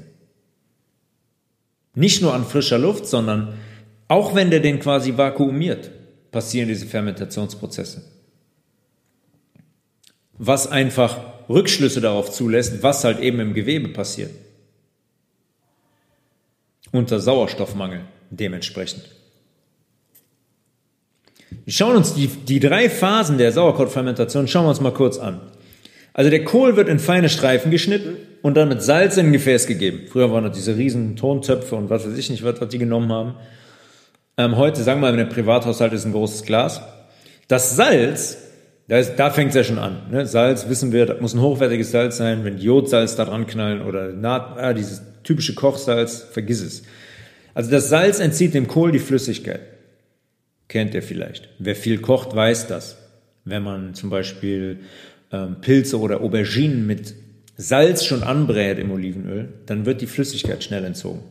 [1.93, 3.53] Nicht nur an frischer Luft, sondern
[4.07, 5.91] auch wenn der den quasi vakuumiert,
[6.31, 8.03] passieren diese Fermentationsprozesse.
[10.37, 14.31] Was einfach Rückschlüsse darauf zulässt, was halt eben im Gewebe passiert.
[16.91, 19.03] Unter Sauerstoffmangel dementsprechend.
[21.63, 25.41] Wir schauen uns die, die drei Phasen der Sauerkrautfermentation, schauen wir uns mal kurz an.
[26.13, 29.67] Also der Kohl wird in feine Streifen geschnitten und dann mit Salz in ein Gefäß
[29.67, 30.01] gegeben.
[30.09, 33.11] Früher waren das diese riesen Tontöpfe und was weiß ich nicht, was, was die genommen
[33.11, 33.35] haben.
[34.37, 36.81] Ähm, heute, sagen wir mal, wenn der Privathaushalt ist ein großes Glas.
[37.47, 38.37] Das Salz,
[38.87, 40.03] da, da fängt es ja schon an.
[40.11, 40.25] Ne?
[40.25, 42.45] Salz, wissen wir, das muss ein hochwertiges Salz sein.
[42.45, 46.83] Wenn Jodsalz da dran knallen oder Naht, äh, dieses typische Kochsalz, vergiss es.
[47.55, 49.61] Also das Salz entzieht dem Kohl die Flüssigkeit.
[50.67, 51.49] Kennt ihr vielleicht.
[51.57, 52.97] Wer viel kocht, weiß das.
[53.45, 54.81] Wenn man zum Beispiel
[55.31, 57.15] ähm, Pilze oder Auberginen mit
[57.55, 61.21] Salz schon anbrät im Olivenöl, dann wird die Flüssigkeit schnell entzogen.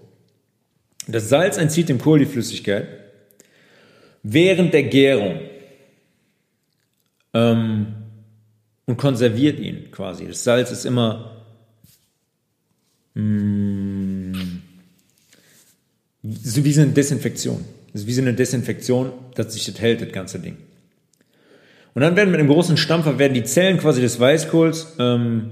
[1.07, 2.89] Das Salz entzieht dem Kohl die Flüssigkeit
[4.23, 5.41] während der Gärung
[7.35, 7.87] ähm,
[8.87, 10.27] und konserviert ihn quasi.
[10.27, 11.43] Das Salz ist immer
[13.13, 13.64] mh, mm,
[16.25, 17.65] so wie so eine Desinfektion.
[17.93, 20.57] Das ist wie so eine Desinfektion, dass sich das hält, das ganze Ding.
[21.95, 25.51] Und dann werden mit einem großen Stampfer werden die Zellen quasi des Weißkohls ähm,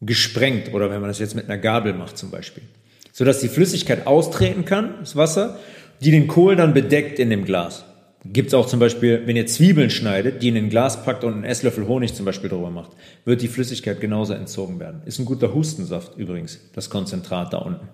[0.00, 2.64] gesprengt oder wenn man das jetzt mit einer Gabel macht zum Beispiel,
[3.12, 5.60] sodass die Flüssigkeit austreten kann, das Wasser,
[6.00, 7.84] die den Kohl dann bedeckt in dem Glas.
[8.24, 11.32] Gibt es auch zum Beispiel, wenn ihr Zwiebeln schneidet, die in ein Glas packt und
[11.32, 12.92] einen Esslöffel Honig zum Beispiel drüber macht,
[13.24, 15.02] wird die Flüssigkeit genauso entzogen werden.
[15.06, 17.88] Ist ein guter Hustensaft übrigens, das Konzentrat da unten.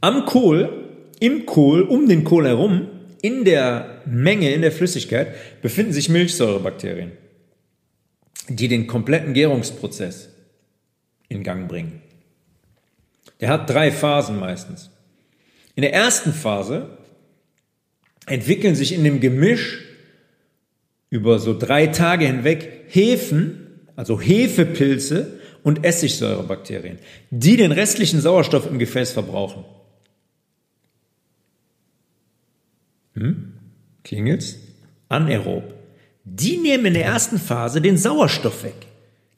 [0.00, 0.88] Am Kohl,
[1.20, 2.88] im Kohl, um den Kohl herum,
[3.22, 7.12] in der Menge, in der Flüssigkeit, befinden sich Milchsäurebakterien,
[8.48, 10.30] die den kompletten Gärungsprozess
[11.28, 12.00] in Gang bringen.
[13.40, 14.90] Der hat drei Phasen meistens.
[15.74, 16.98] In der ersten Phase
[18.26, 19.84] entwickeln sich in dem Gemisch
[21.10, 26.98] über so drei Tage hinweg Hefen, also Hefepilze und Essigsäurebakterien,
[27.30, 29.64] die den restlichen Sauerstoff im Gefäß verbrauchen.
[33.20, 33.52] Hm?
[34.02, 34.56] Klingelt's?
[35.08, 35.74] Anaerob.
[36.24, 38.86] Die nehmen in der ersten Phase den Sauerstoff weg.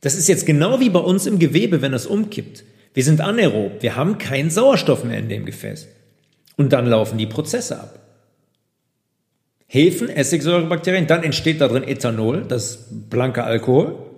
[0.01, 2.64] Das ist jetzt genau wie bei uns im Gewebe, wenn das umkippt.
[2.95, 5.88] Wir sind anaerob, wir haben keinen Sauerstoff mehr in dem Gefäß.
[6.57, 7.99] Und dann laufen die Prozesse ab.
[9.66, 14.11] Hefen, Essigsäurebakterien, dann entsteht da drin Ethanol, das blanke Alkohol,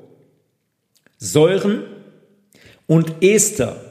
[1.18, 1.84] Säuren
[2.86, 3.83] und Ester.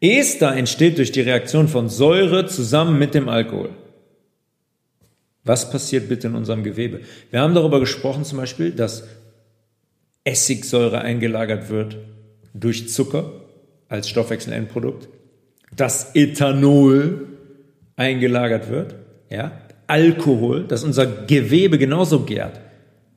[0.00, 3.70] Ester entsteht durch die Reaktion von Säure zusammen mit dem Alkohol.
[5.44, 7.00] Was passiert bitte in unserem Gewebe?
[7.30, 9.08] Wir haben darüber gesprochen zum Beispiel, dass
[10.24, 11.96] Essigsäure eingelagert wird
[12.54, 13.32] durch Zucker
[13.88, 15.08] als Stoffwechselendprodukt,
[15.74, 17.28] dass Ethanol
[17.96, 18.94] eingelagert wird,
[19.30, 19.52] ja,
[19.86, 22.60] Alkohol, dass unser Gewebe genauso gärt,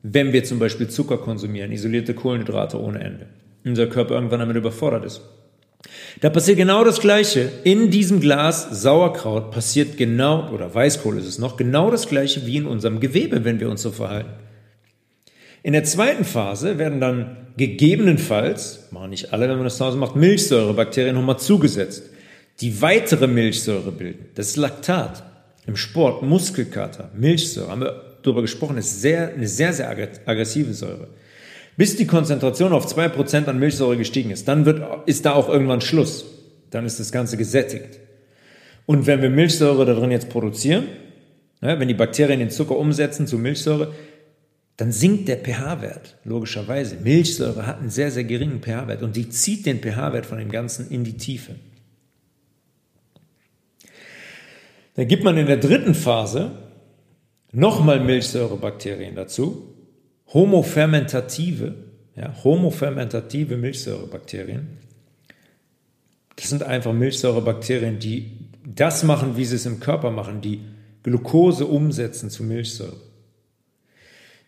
[0.02, 3.26] wenn wir zum Beispiel Zucker konsumieren, isolierte Kohlenhydrate ohne Ende.
[3.64, 5.20] Unser Körper irgendwann damit überfordert ist.
[6.20, 7.50] Da passiert genau das Gleiche.
[7.64, 12.56] In diesem Glas Sauerkraut passiert genau, oder Weißkohl ist es noch, genau das Gleiche wie
[12.56, 14.30] in unserem Gewebe, wenn wir uns so verhalten.
[15.62, 19.96] In der zweiten Phase werden dann gegebenenfalls, machen nicht alle, wenn man das zu Hause
[19.96, 22.10] macht, Milchsäurebakterien nochmal zugesetzt,
[22.60, 24.26] die weitere Milchsäure bilden.
[24.34, 25.24] Das ist Laktat.
[25.66, 31.08] Im Sport Muskelkater, Milchsäure, haben wir darüber gesprochen, ist sehr, eine sehr, sehr aggressive Säure.
[31.76, 35.80] Bis die Konzentration auf 2% an Milchsäure gestiegen ist, dann wird, ist da auch irgendwann
[35.80, 36.26] Schluss.
[36.70, 37.98] Dann ist das Ganze gesättigt.
[38.86, 40.84] Und wenn wir Milchsäure da drin jetzt produzieren,
[41.62, 43.92] ja, wenn die Bakterien den Zucker umsetzen zu Milchsäure,
[44.76, 46.96] dann sinkt der pH-Wert, logischerweise.
[46.96, 50.90] Milchsäure hat einen sehr, sehr geringen pH-Wert und die zieht den pH-Wert von dem Ganzen
[50.90, 51.54] in die Tiefe.
[54.94, 56.50] Dann gibt man in der dritten Phase
[57.52, 59.71] nochmal Milchsäurebakterien dazu
[60.32, 61.74] homofermentative,
[62.16, 64.78] ja, homofermentative Milchsäurebakterien.
[66.36, 68.32] Das sind einfach Milchsäurebakterien, die
[68.64, 70.60] das machen, wie sie es im Körper machen, die
[71.02, 72.96] Glucose umsetzen zu Milchsäure.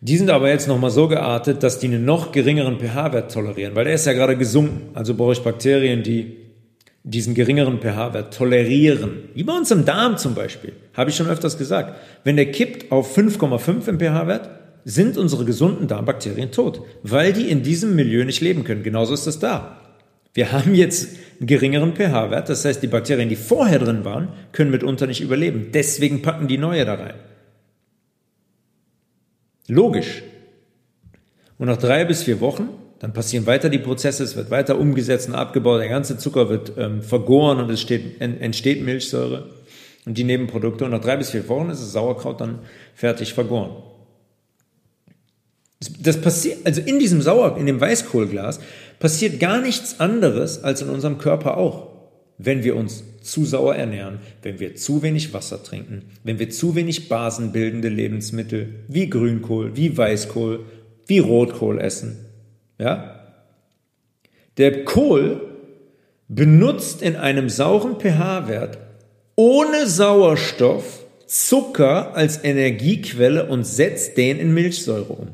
[0.00, 3.86] Die sind aber jetzt nochmal so geartet, dass die einen noch geringeren pH-Wert tolerieren, weil
[3.86, 4.90] der ist ja gerade gesunken.
[4.94, 6.36] Also brauche ich Bakterien, die
[7.04, 9.30] diesen geringeren pH-Wert tolerieren.
[9.34, 10.72] Wie bei uns im Darm zum Beispiel.
[10.94, 11.98] Habe ich schon öfters gesagt.
[12.22, 14.50] Wenn der kippt auf 5,5 im pH-Wert,
[14.84, 18.82] sind unsere gesunden Darmbakterien tot, weil die in diesem Milieu nicht leben können.
[18.82, 19.80] Genauso ist es da.
[20.34, 24.70] Wir haben jetzt einen geringeren pH-Wert, das heißt, die Bakterien, die vorher drin waren, können
[24.70, 25.68] mitunter nicht überleben.
[25.72, 27.14] Deswegen packen die neue da rein.
[29.68, 30.22] Logisch.
[31.56, 32.68] Und nach drei bis vier Wochen,
[32.98, 36.72] dann passieren weiter die Prozesse, es wird weiter umgesetzt und abgebaut, der ganze Zucker wird
[36.76, 39.50] ähm, vergoren und es steht, entsteht Milchsäure
[40.04, 40.85] und die Nebenprodukte.
[40.85, 42.60] Und nach drei bis vier Wochen ist das Sauerkraut dann
[42.94, 43.70] fertig vergoren.
[46.00, 48.60] Das passiert, also in diesem Sauer, in dem Weißkohlglas
[48.98, 51.88] passiert gar nichts anderes als in unserem Körper auch.
[52.38, 56.74] Wenn wir uns zu sauer ernähren, wenn wir zu wenig Wasser trinken, wenn wir zu
[56.74, 60.64] wenig basenbildende Lebensmittel wie Grünkohl, wie Weißkohl,
[61.06, 62.26] wie Rotkohl essen,
[62.78, 63.20] ja?
[64.56, 65.40] Der Kohl
[66.28, 68.78] benutzt in einem sauren pH-Wert
[69.37, 75.28] ohne Sauerstoff Zucker als Energiequelle und setzt den in Milchsäure um.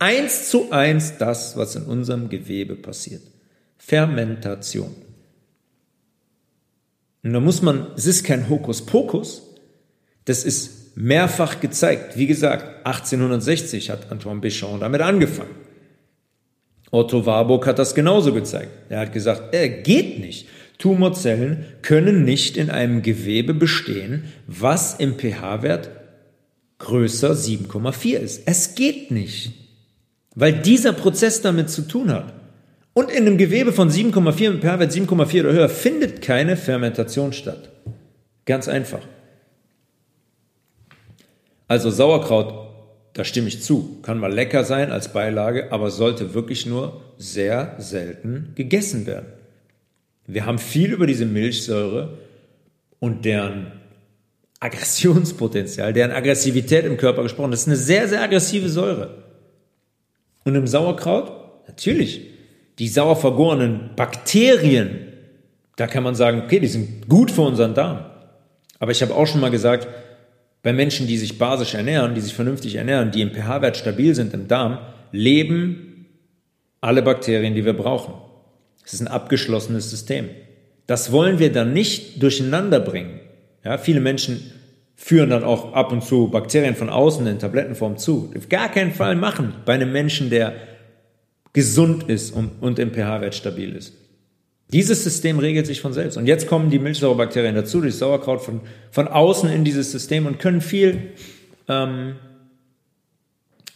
[0.00, 3.22] Eins zu eins das, was in unserem Gewebe passiert.
[3.76, 4.94] Fermentation.
[7.22, 9.42] Und da muss man, es ist kein Hokuspokus,
[10.24, 12.16] das ist mehrfach gezeigt.
[12.16, 15.54] Wie gesagt, 1860 hat Antoine Béchamp damit angefangen.
[16.90, 18.70] Otto Warburg hat das genauso gezeigt.
[18.88, 20.48] Er hat gesagt, er geht nicht.
[20.78, 25.90] Tumorzellen können nicht in einem Gewebe bestehen, was im pH-Wert
[26.78, 28.42] größer 7,4 ist.
[28.46, 29.52] Es geht nicht,
[30.34, 32.32] weil dieser Prozess damit zu tun hat.
[32.92, 37.70] Und in einem Gewebe von 7,4 mit pH-Wert 7,4 oder höher findet keine Fermentation statt.
[38.46, 39.00] Ganz einfach.
[41.68, 42.52] Also Sauerkraut,
[43.12, 47.76] da stimme ich zu, kann mal lecker sein als Beilage, aber sollte wirklich nur sehr
[47.78, 49.26] selten gegessen werden.
[50.26, 52.18] Wir haben viel über diese Milchsäure
[52.98, 53.72] und deren
[54.58, 57.50] Aggressionspotenzial, deren Aggressivität im Körper gesprochen.
[57.50, 59.29] Das ist eine sehr, sehr aggressive Säure.
[60.44, 61.32] Und im Sauerkraut,
[61.68, 62.22] natürlich,
[62.78, 65.08] die sauer vergorenen Bakterien,
[65.76, 68.04] da kann man sagen, okay, die sind gut für unseren Darm.
[68.78, 69.88] Aber ich habe auch schon mal gesagt,
[70.62, 74.34] bei Menschen, die sich basisch ernähren, die sich vernünftig ernähren, die im pH-Wert stabil sind
[74.34, 74.78] im Darm,
[75.12, 76.06] leben
[76.80, 78.14] alle Bakterien, die wir brauchen.
[78.84, 80.28] Es ist ein abgeschlossenes System.
[80.86, 83.20] Das wollen wir dann nicht durcheinander bringen.
[83.64, 84.52] Ja, viele Menschen
[85.02, 88.30] führen dann auch ab und zu Bakterien von außen in Tablettenform zu.
[88.36, 90.52] Auf gar keinen Fall machen bei einem Menschen, der
[91.54, 93.94] gesund ist und, und im pH-Wert stabil ist.
[94.70, 96.18] Dieses System regelt sich von selbst.
[96.18, 100.38] Und jetzt kommen die Milchsäurebakterien dazu, durch Sauerkraut von, von außen in dieses System und
[100.38, 101.12] können viel
[101.66, 102.16] ähm,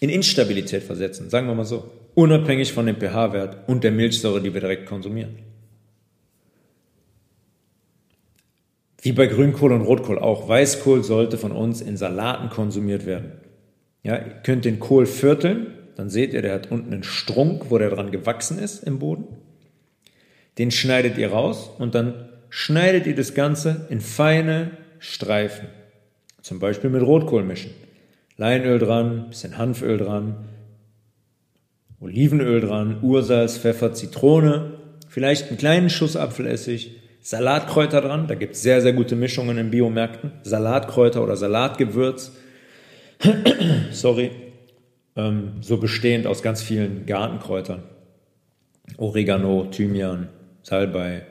[0.00, 1.90] in Instabilität versetzen, sagen wir mal so.
[2.14, 5.38] Unabhängig von dem pH-Wert und der Milchsäure, die wir direkt konsumieren.
[9.04, 10.48] Wie bei Grünkohl und Rotkohl auch.
[10.48, 13.32] Weißkohl sollte von uns in Salaten konsumiert werden.
[14.02, 17.76] Ja, ihr könnt den Kohl vierteln, dann seht ihr, der hat unten einen Strunk, wo
[17.76, 19.26] der dran gewachsen ist im Boden.
[20.56, 25.68] Den schneidet ihr raus und dann schneidet ihr das Ganze in feine Streifen.
[26.40, 27.72] Zum Beispiel mit Rotkohl mischen.
[28.38, 30.48] Leinöl dran, bisschen Hanföl dran,
[32.00, 34.78] Olivenöl dran, Ursalz, Pfeffer, Zitrone,
[35.10, 38.28] vielleicht einen kleinen Schuss Apfelessig, Salatkräuter dran.
[38.28, 40.30] Da gibt es sehr, sehr gute Mischungen in Biomärkten.
[40.44, 42.30] Salatkräuter oder Salatgewürz.
[43.90, 44.30] Sorry
[45.16, 47.82] ähm, so bestehend aus ganz vielen Gartenkräutern.
[48.96, 50.28] Oregano, Thymian,
[50.62, 51.26] Salbei,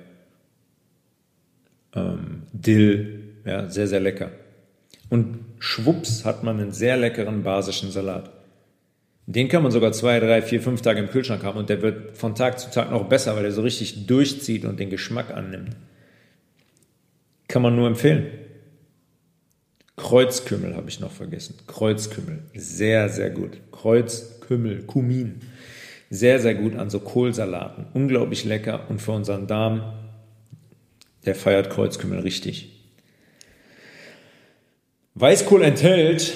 [1.95, 4.31] ähm, Dill, ja, sehr, sehr lecker.
[5.09, 8.31] Und schwupps hat man einen sehr leckeren basischen Salat.
[9.25, 12.17] Den kann man sogar zwei, drei, vier, fünf Tage im Kühlschrank haben und der wird
[12.17, 15.75] von Tag zu Tag noch besser, weil er so richtig durchzieht und den Geschmack annimmt.
[17.47, 18.27] Kann man nur empfehlen.
[19.95, 21.55] Kreuzkümmel habe ich noch vergessen.
[21.67, 22.39] Kreuzkümmel.
[22.55, 23.51] Sehr, sehr gut.
[23.71, 25.41] Kreuzkümmel, Kumin.
[26.09, 27.85] Sehr, sehr gut an so Kohlsalaten.
[27.93, 29.93] Unglaublich lecker und für unseren Darm,
[31.25, 32.73] der feiert Kreuzkümmel richtig.
[35.15, 36.33] Weißkohl enthält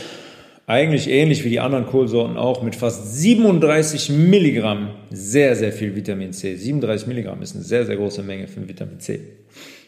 [0.67, 6.33] eigentlich ähnlich wie die anderen Kohlsorten auch mit fast 37 Milligramm sehr, sehr viel Vitamin
[6.33, 6.55] C.
[6.55, 9.21] 37 Milligramm ist eine sehr, sehr große Menge für Vitamin C.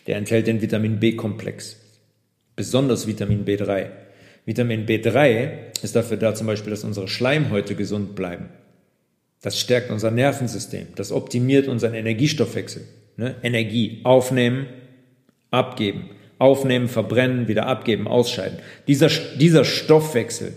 [0.07, 1.77] Der enthält den Vitamin B-Komplex
[2.55, 3.87] besonders Vitamin B3.
[4.45, 5.49] Vitamin B3
[5.81, 8.49] ist dafür da zum Beispiel, dass unsere Schleimhäute gesund bleiben.
[9.41, 12.83] Das stärkt unser Nervensystem, das optimiert unseren Energiestoffwechsel.
[13.17, 13.35] Ne?
[13.43, 14.67] Energie aufnehmen,
[15.51, 18.59] abgeben, aufnehmen, verbrennen, wieder abgeben, ausscheiden.
[18.87, 20.53] Dieser, dieser Stoffwechsel,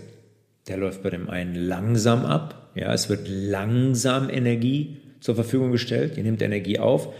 [0.67, 2.71] der läuft bei dem einen langsam ab.
[2.75, 6.17] Ja, es wird langsam Energie zur Verfügung gestellt.
[6.17, 7.13] Ihr nimmt Energie auf.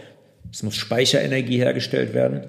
[0.50, 2.42] Es muss Speicherenergie hergestellt werden.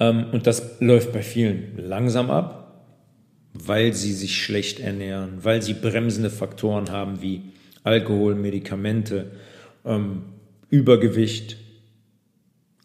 [0.00, 2.82] Ähm, und das läuft bei vielen langsam ab,
[3.54, 7.42] weil sie sich schlecht ernähren, weil sie bremsende Faktoren haben wie
[7.84, 9.30] Alkohol, Medikamente,
[9.84, 10.22] ähm,
[10.68, 11.56] Übergewicht,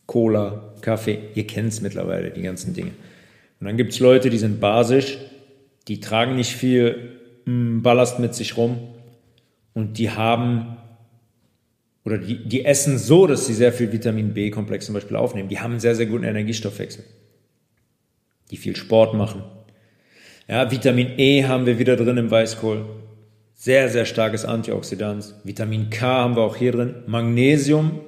[0.05, 1.19] Cola, Kaffee.
[1.35, 2.91] Ihr kennt es mittlerweile, die ganzen Dinge.
[3.59, 5.17] Und dann gibt es Leute, die sind basisch,
[5.87, 8.77] die tragen nicht viel mm, Ballast mit sich rum
[9.73, 10.77] und die haben
[12.03, 15.49] oder die, die essen so, dass sie sehr viel Vitamin B-Komplex zum Beispiel aufnehmen.
[15.49, 17.03] Die haben einen sehr, sehr guten Energiestoffwechsel.
[18.49, 19.43] Die viel Sport machen.
[20.47, 22.85] Ja, Vitamin E haben wir wieder drin im Weißkohl.
[23.53, 25.35] Sehr, sehr starkes Antioxidant.
[25.43, 26.95] Vitamin K haben wir auch hier drin.
[27.05, 28.01] Magnesium.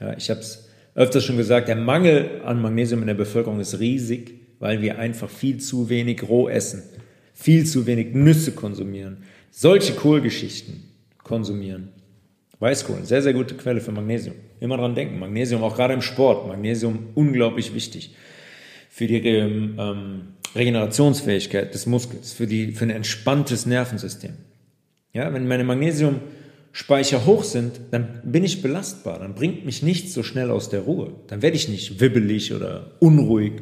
[0.00, 3.78] Ja, ich habe es öfters schon gesagt, der Mangel an Magnesium in der Bevölkerung ist
[3.78, 6.82] riesig, weil wir einfach viel zu wenig roh essen,
[7.34, 9.18] viel zu wenig Nüsse konsumieren,
[9.50, 10.84] solche Kohlgeschichten
[11.22, 11.90] konsumieren
[12.62, 14.36] Weißkohl, sehr, sehr gute Quelle für Magnesium.
[14.60, 15.18] Immer dran denken.
[15.18, 16.46] Magnesium, auch gerade im Sport.
[16.46, 18.14] Magnesium unglaublich wichtig
[18.88, 24.34] für die ähm, Regenerationsfähigkeit des Muskels, für, die, für ein entspanntes Nervensystem.
[25.12, 30.22] Ja, wenn meine Magnesiumspeicher hoch sind, dann bin ich belastbar, dann bringt mich nichts so
[30.22, 31.14] schnell aus der Ruhe.
[31.26, 33.54] Dann werde ich nicht wibbelig oder unruhig.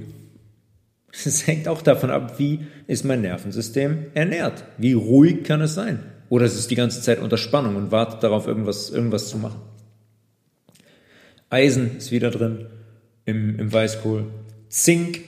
[1.25, 4.65] Es hängt auch davon ab, wie ist mein Nervensystem ernährt.
[4.79, 6.01] Wie ruhig kann es sein?
[6.29, 9.61] Oder es ist die ganze Zeit unter Spannung und wartet darauf, irgendwas, irgendwas zu machen.
[11.51, 12.67] Eisen ist wieder drin
[13.25, 14.27] im, im Weißkohl.
[14.69, 15.21] Zink,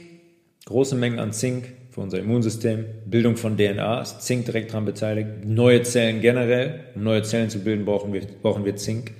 [0.66, 2.84] große Mengen an Zink für unser Immunsystem.
[3.04, 5.44] Bildung von DNA ist Zink direkt daran beteiligt.
[5.44, 6.84] Neue Zellen generell.
[6.94, 9.12] Um neue Zellen zu bilden, brauchen wir, brauchen wir Zink.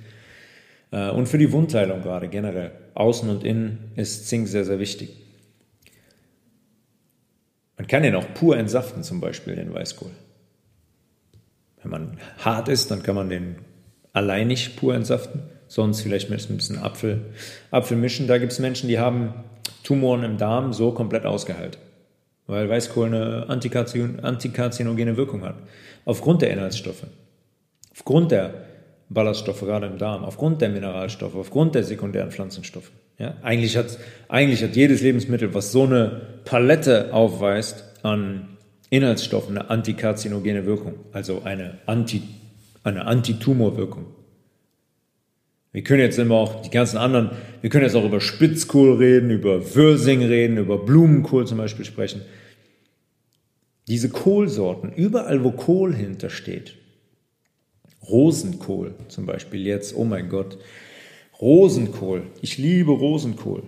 [0.91, 2.71] Äh, und für die Wundheilung gerade generell.
[2.93, 5.22] Außen und innen ist Zink sehr, sehr wichtig.
[7.77, 10.11] Man kann den auch pur entsaften, zum Beispiel den Weißkohl.
[11.81, 13.55] Wenn man hart ist, dann kann man den
[14.13, 15.43] alleinig pur entsaften.
[15.67, 17.33] Sonst vielleicht mit ein bisschen Apfel,
[17.71, 18.27] Apfel mischen.
[18.27, 19.33] Da gibt es Menschen, die haben
[19.83, 21.77] Tumoren im Darm so komplett ausgeheilt.
[22.45, 25.55] Weil Weißkohl eine antikarzinogene Wirkung hat.
[26.05, 27.05] Aufgrund der Inhaltsstoffe.
[27.91, 28.53] Aufgrund der
[29.09, 30.23] Ballaststoffe gerade im Darm.
[30.23, 31.35] Aufgrund der Mineralstoffe.
[31.35, 32.91] Aufgrund der sekundären Pflanzenstoffe.
[33.23, 33.37] Ja?
[33.41, 33.97] Eigentlich, hat,
[34.27, 38.49] eigentlich hat jedes Lebensmittel, was so eine Palette aufweist an
[38.89, 40.95] Inhaltsstoffen, eine antikarzinogene Wirkung.
[41.13, 42.21] Also eine, Anti,
[42.83, 44.07] eine Antitumorwirkung.
[45.71, 49.31] Wir können jetzt immer auch die ganzen anderen, wir können jetzt auch über Spitzkohl reden,
[49.31, 52.21] über Würsing reden, über Blumenkohl zum Beispiel sprechen.
[53.87, 56.75] Diese Kohlsorten, überall wo Kohl hintersteht,
[58.07, 60.57] Rosenkohl zum Beispiel jetzt, oh mein Gott,
[61.43, 63.63] Rosenkohl, ich liebe Rosenkohl.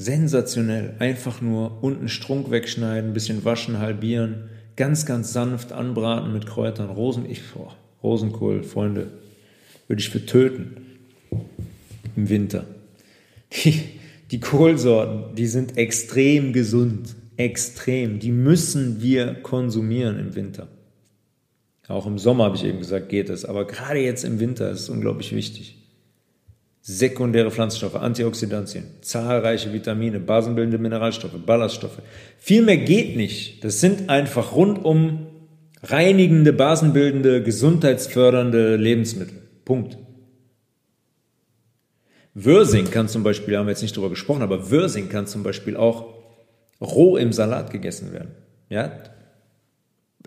[0.00, 6.46] Sensationell, einfach nur unten Strunk wegschneiden, ein bisschen waschen, halbieren, ganz, ganz sanft anbraten mit
[6.46, 9.08] Kräutern, Rosen, ich, boah, Rosenkohl, Freunde,
[9.88, 10.78] würde ich für töten
[12.16, 12.64] im Winter.
[13.52, 13.82] Die,
[14.30, 18.20] die Kohlsorten, die sind extrem gesund, extrem.
[18.20, 20.68] Die müssen wir konsumieren im Winter.
[21.88, 24.80] Auch im Sommer habe ich eben gesagt, geht es, aber gerade jetzt im Winter ist
[24.80, 25.83] es unglaublich wichtig.
[26.86, 32.02] Sekundäre Pflanzenstoffe, Antioxidantien, zahlreiche Vitamine, basenbildende Mineralstoffe, Ballaststoffe.
[32.38, 33.64] Viel mehr geht nicht.
[33.64, 35.28] Das sind einfach rundum
[35.82, 39.38] reinigende, basenbildende, gesundheitsfördernde Lebensmittel.
[39.64, 39.96] Punkt.
[42.34, 45.78] Würsing kann zum Beispiel, haben wir jetzt nicht drüber gesprochen, aber Würsing kann zum Beispiel
[45.78, 46.12] auch
[46.82, 48.32] roh im Salat gegessen werden.
[48.68, 48.92] Ja?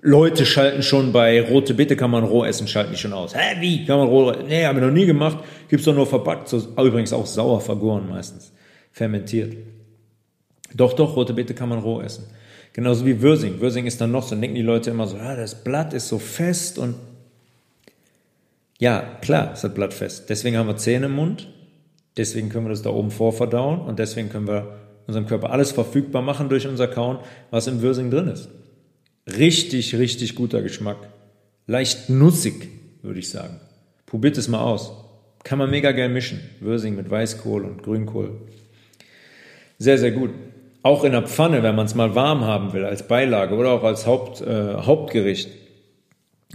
[0.01, 3.35] Leute schalten schon bei rote Beete kann man roh essen, schalten die schon aus.
[3.35, 3.85] Hä, wie?
[3.85, 4.31] Kann man roh?
[4.47, 5.39] Nee, haben wir noch nie gemacht.
[5.69, 6.47] Gibt's doch nur verpackt.
[6.47, 8.53] So, übrigens auch sauer vergoren meistens.
[8.91, 9.55] Fermentiert.
[10.73, 12.25] Doch, doch, rote Beete kann man roh essen.
[12.73, 13.59] Genauso wie Würsing.
[13.59, 16.07] Würsing ist dann noch so, dann denken die Leute immer so, ja, das Blatt ist
[16.09, 16.95] so fest und
[18.79, 20.29] ja, klar, es hat Blattfest.
[20.29, 21.47] Deswegen haben wir Zähne im Mund
[22.17, 26.23] Deswegen können wir das da oben vorverdauen und deswegen können wir unserem Körper alles verfügbar
[26.23, 27.19] machen durch unser Kauen,
[27.51, 28.49] was im Würsing drin ist.
[29.28, 30.97] Richtig, richtig guter Geschmack.
[31.65, 32.69] Leicht nussig,
[33.01, 33.59] würde ich sagen.
[34.05, 34.93] Probiert es mal aus.
[35.43, 36.39] Kann man mega geil mischen.
[36.61, 38.32] Würsing mit Weißkohl und Grünkohl.
[39.78, 40.32] Sehr, sehr gut.
[40.82, 43.84] Auch in der Pfanne, wenn man es mal warm haben will, als Beilage oder auch
[43.84, 45.49] als Haupt, äh, Hauptgericht.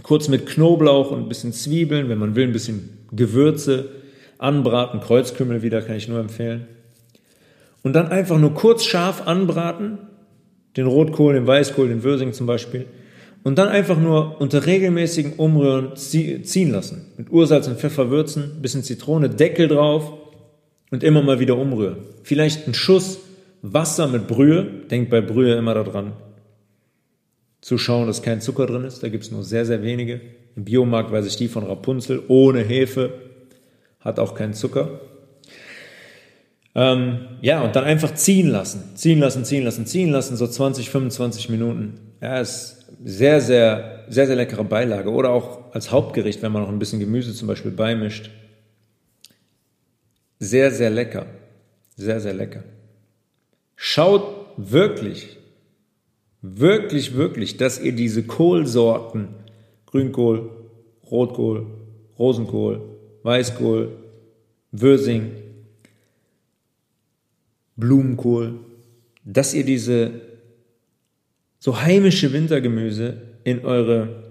[0.01, 3.89] Kurz mit Knoblauch und ein bisschen Zwiebeln, wenn man will, ein bisschen Gewürze
[4.39, 6.67] anbraten, Kreuzkümmel wieder kann ich nur empfehlen.
[7.83, 9.99] Und dann einfach nur kurz scharf anbraten,
[10.77, 12.85] den Rotkohl, den Weißkohl, den Würsing zum Beispiel.
[13.43, 17.05] Und dann einfach nur unter regelmäßigem Umrühren ziehen lassen.
[17.17, 20.13] Mit Ursalz und Pfeffer würzen, bisschen Zitrone, Deckel drauf
[20.91, 21.97] und immer mal wieder umrühren.
[22.23, 23.19] Vielleicht ein Schuss
[23.63, 24.63] Wasser mit Brühe.
[24.89, 26.13] Denkt bei Brühe immer daran,
[27.61, 29.01] zu schauen, dass kein Zucker drin ist.
[29.03, 30.21] Da gibt es nur sehr, sehr wenige.
[30.55, 33.13] Im Biomarkt weiß ich die von Rapunzel, ohne Hefe,
[33.99, 34.99] hat auch keinen Zucker.
[36.75, 40.89] Ähm, ja, und dann einfach ziehen lassen, ziehen lassen, ziehen lassen, ziehen lassen, so 20,
[40.89, 41.99] 25 Minuten.
[42.21, 45.11] Ja, ist sehr, sehr, sehr, sehr leckere Beilage.
[45.11, 48.31] Oder auch als Hauptgericht, wenn man noch ein bisschen Gemüse zum Beispiel beimischt.
[50.39, 51.25] Sehr, sehr lecker.
[51.95, 52.63] Sehr, sehr lecker.
[53.75, 54.23] Schaut
[54.57, 55.37] wirklich,
[56.41, 59.29] wirklich, wirklich, dass ihr diese Kohlsorten,
[59.85, 60.49] Grünkohl,
[61.09, 61.67] Rotkohl,
[62.17, 62.81] Rosenkohl,
[63.23, 63.91] Weißkohl,
[64.71, 65.31] Würsing,
[67.83, 68.61] Blumenkohl,
[69.25, 70.21] dass ihr diese
[71.59, 74.23] so heimische Wintergemüse in eure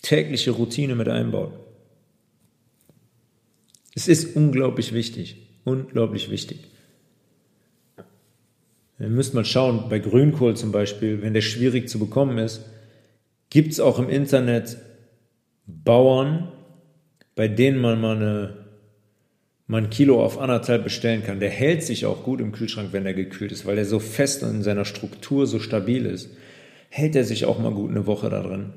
[0.00, 1.52] tägliche Routine mit einbaut.
[3.94, 6.60] Es ist unglaublich wichtig, unglaublich wichtig.
[8.98, 12.62] Ihr müsst mal schauen, bei Grünkohl zum Beispiel, wenn der schwierig zu bekommen ist,
[13.50, 14.78] gibt es auch im Internet
[15.66, 16.50] Bauern,
[17.34, 18.67] bei denen man mal, eine,
[19.68, 21.40] mal ein Kilo auf anderthalb bestellen kann.
[21.40, 24.42] Der hält sich auch gut im Kühlschrank, wenn er gekühlt ist, weil er so fest
[24.42, 26.30] in seiner Struktur so stabil ist.
[26.88, 28.72] Hält er sich auch mal gut eine Woche da drin,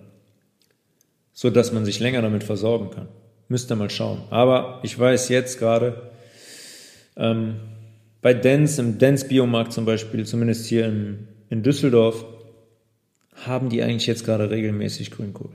[1.31, 3.07] so dass man sich länger damit versorgen kann.
[3.47, 4.21] Müsst ihr mal schauen.
[4.29, 6.11] Aber ich weiß jetzt gerade,
[7.15, 7.55] ähm,
[8.21, 12.25] bei Dens, im Dens Biomarkt zum Beispiel, zumindest hier in, in Düsseldorf,
[13.45, 15.51] haben die eigentlich jetzt gerade regelmäßig Grünkohl.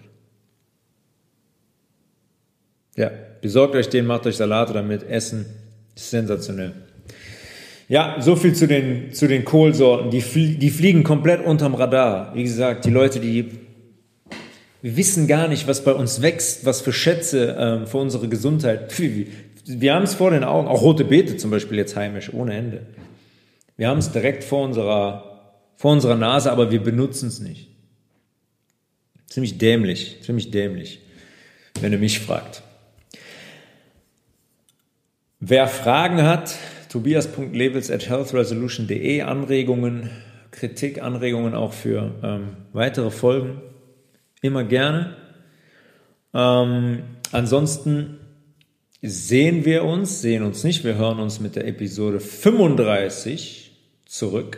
[2.96, 3.10] Ja,
[3.46, 5.46] besorgt euch den, macht euch Salate damit, essen.
[5.94, 6.72] Sensationell.
[7.88, 10.10] Ja, so viel zu den, zu den Kohlsorten.
[10.10, 10.20] Die,
[10.58, 12.34] die fliegen komplett unterm Radar.
[12.34, 13.52] Wie gesagt, die Leute, die
[14.82, 18.92] wissen gar nicht, was bei uns wächst, was für Schätze ähm, für unsere Gesundheit.
[19.64, 22.86] Wir haben es vor den Augen, auch rote Beete zum Beispiel jetzt heimisch, ohne Ende.
[23.76, 27.68] Wir haben es direkt vor unserer, vor unserer Nase, aber wir benutzen es nicht.
[29.26, 31.00] Ziemlich dämlich, ziemlich dämlich,
[31.80, 32.62] wenn ihr mich fragt.
[35.40, 36.56] Wer Fragen hat,
[36.88, 40.08] tobias.levels at healthresolution.de, Anregungen,
[40.50, 43.60] Kritik, Anregungen auch für ähm, weitere Folgen,
[44.40, 45.14] immer gerne.
[46.32, 48.18] Ähm, ansonsten
[49.02, 53.76] sehen wir uns, sehen uns nicht, wir hören uns mit der Episode 35
[54.06, 54.56] zurück.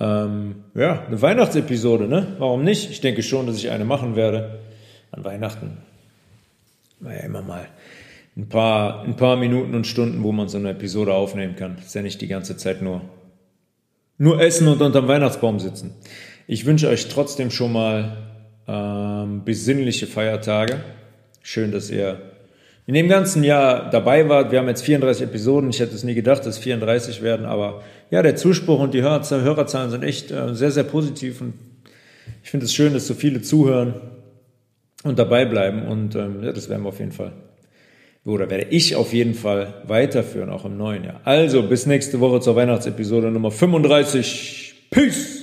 [0.00, 2.34] Ähm, ja, eine Weihnachtsepisode, ne?
[2.40, 2.90] Warum nicht?
[2.90, 4.58] Ich denke schon, dass ich eine machen werde.
[5.12, 5.76] An Weihnachten.
[6.98, 7.68] War ja immer mal
[8.36, 11.76] ein paar, ein paar Minuten und Stunden, wo man so eine Episode aufnehmen kann.
[11.78, 13.02] Ist ja nicht die ganze Zeit nur,
[14.18, 15.94] nur essen und unterm Weihnachtsbaum sitzen.
[16.46, 18.16] Ich wünsche euch trotzdem schon mal
[18.66, 20.80] ähm, besinnliche Feiertage.
[21.42, 22.20] Schön, dass ihr
[22.86, 24.50] in dem ganzen Jahr dabei wart.
[24.50, 25.70] Wir haben jetzt 34 Episoden.
[25.70, 29.90] Ich hätte es nie gedacht, dass 34 werden, aber ja, der Zuspruch und die Hörerzahlen
[29.90, 31.54] sind echt äh, sehr, sehr positiv und
[32.42, 33.94] ich finde es schön, dass so viele zuhören
[35.04, 37.32] und dabei bleiben und ähm, ja, das werden wir auf jeden Fall
[38.24, 41.20] oder werde ich auf jeden Fall weiterführen, auch im neuen Jahr.
[41.24, 44.88] Also bis nächste Woche zur Weihnachtsepisode Nummer 35.
[44.90, 45.41] Peace!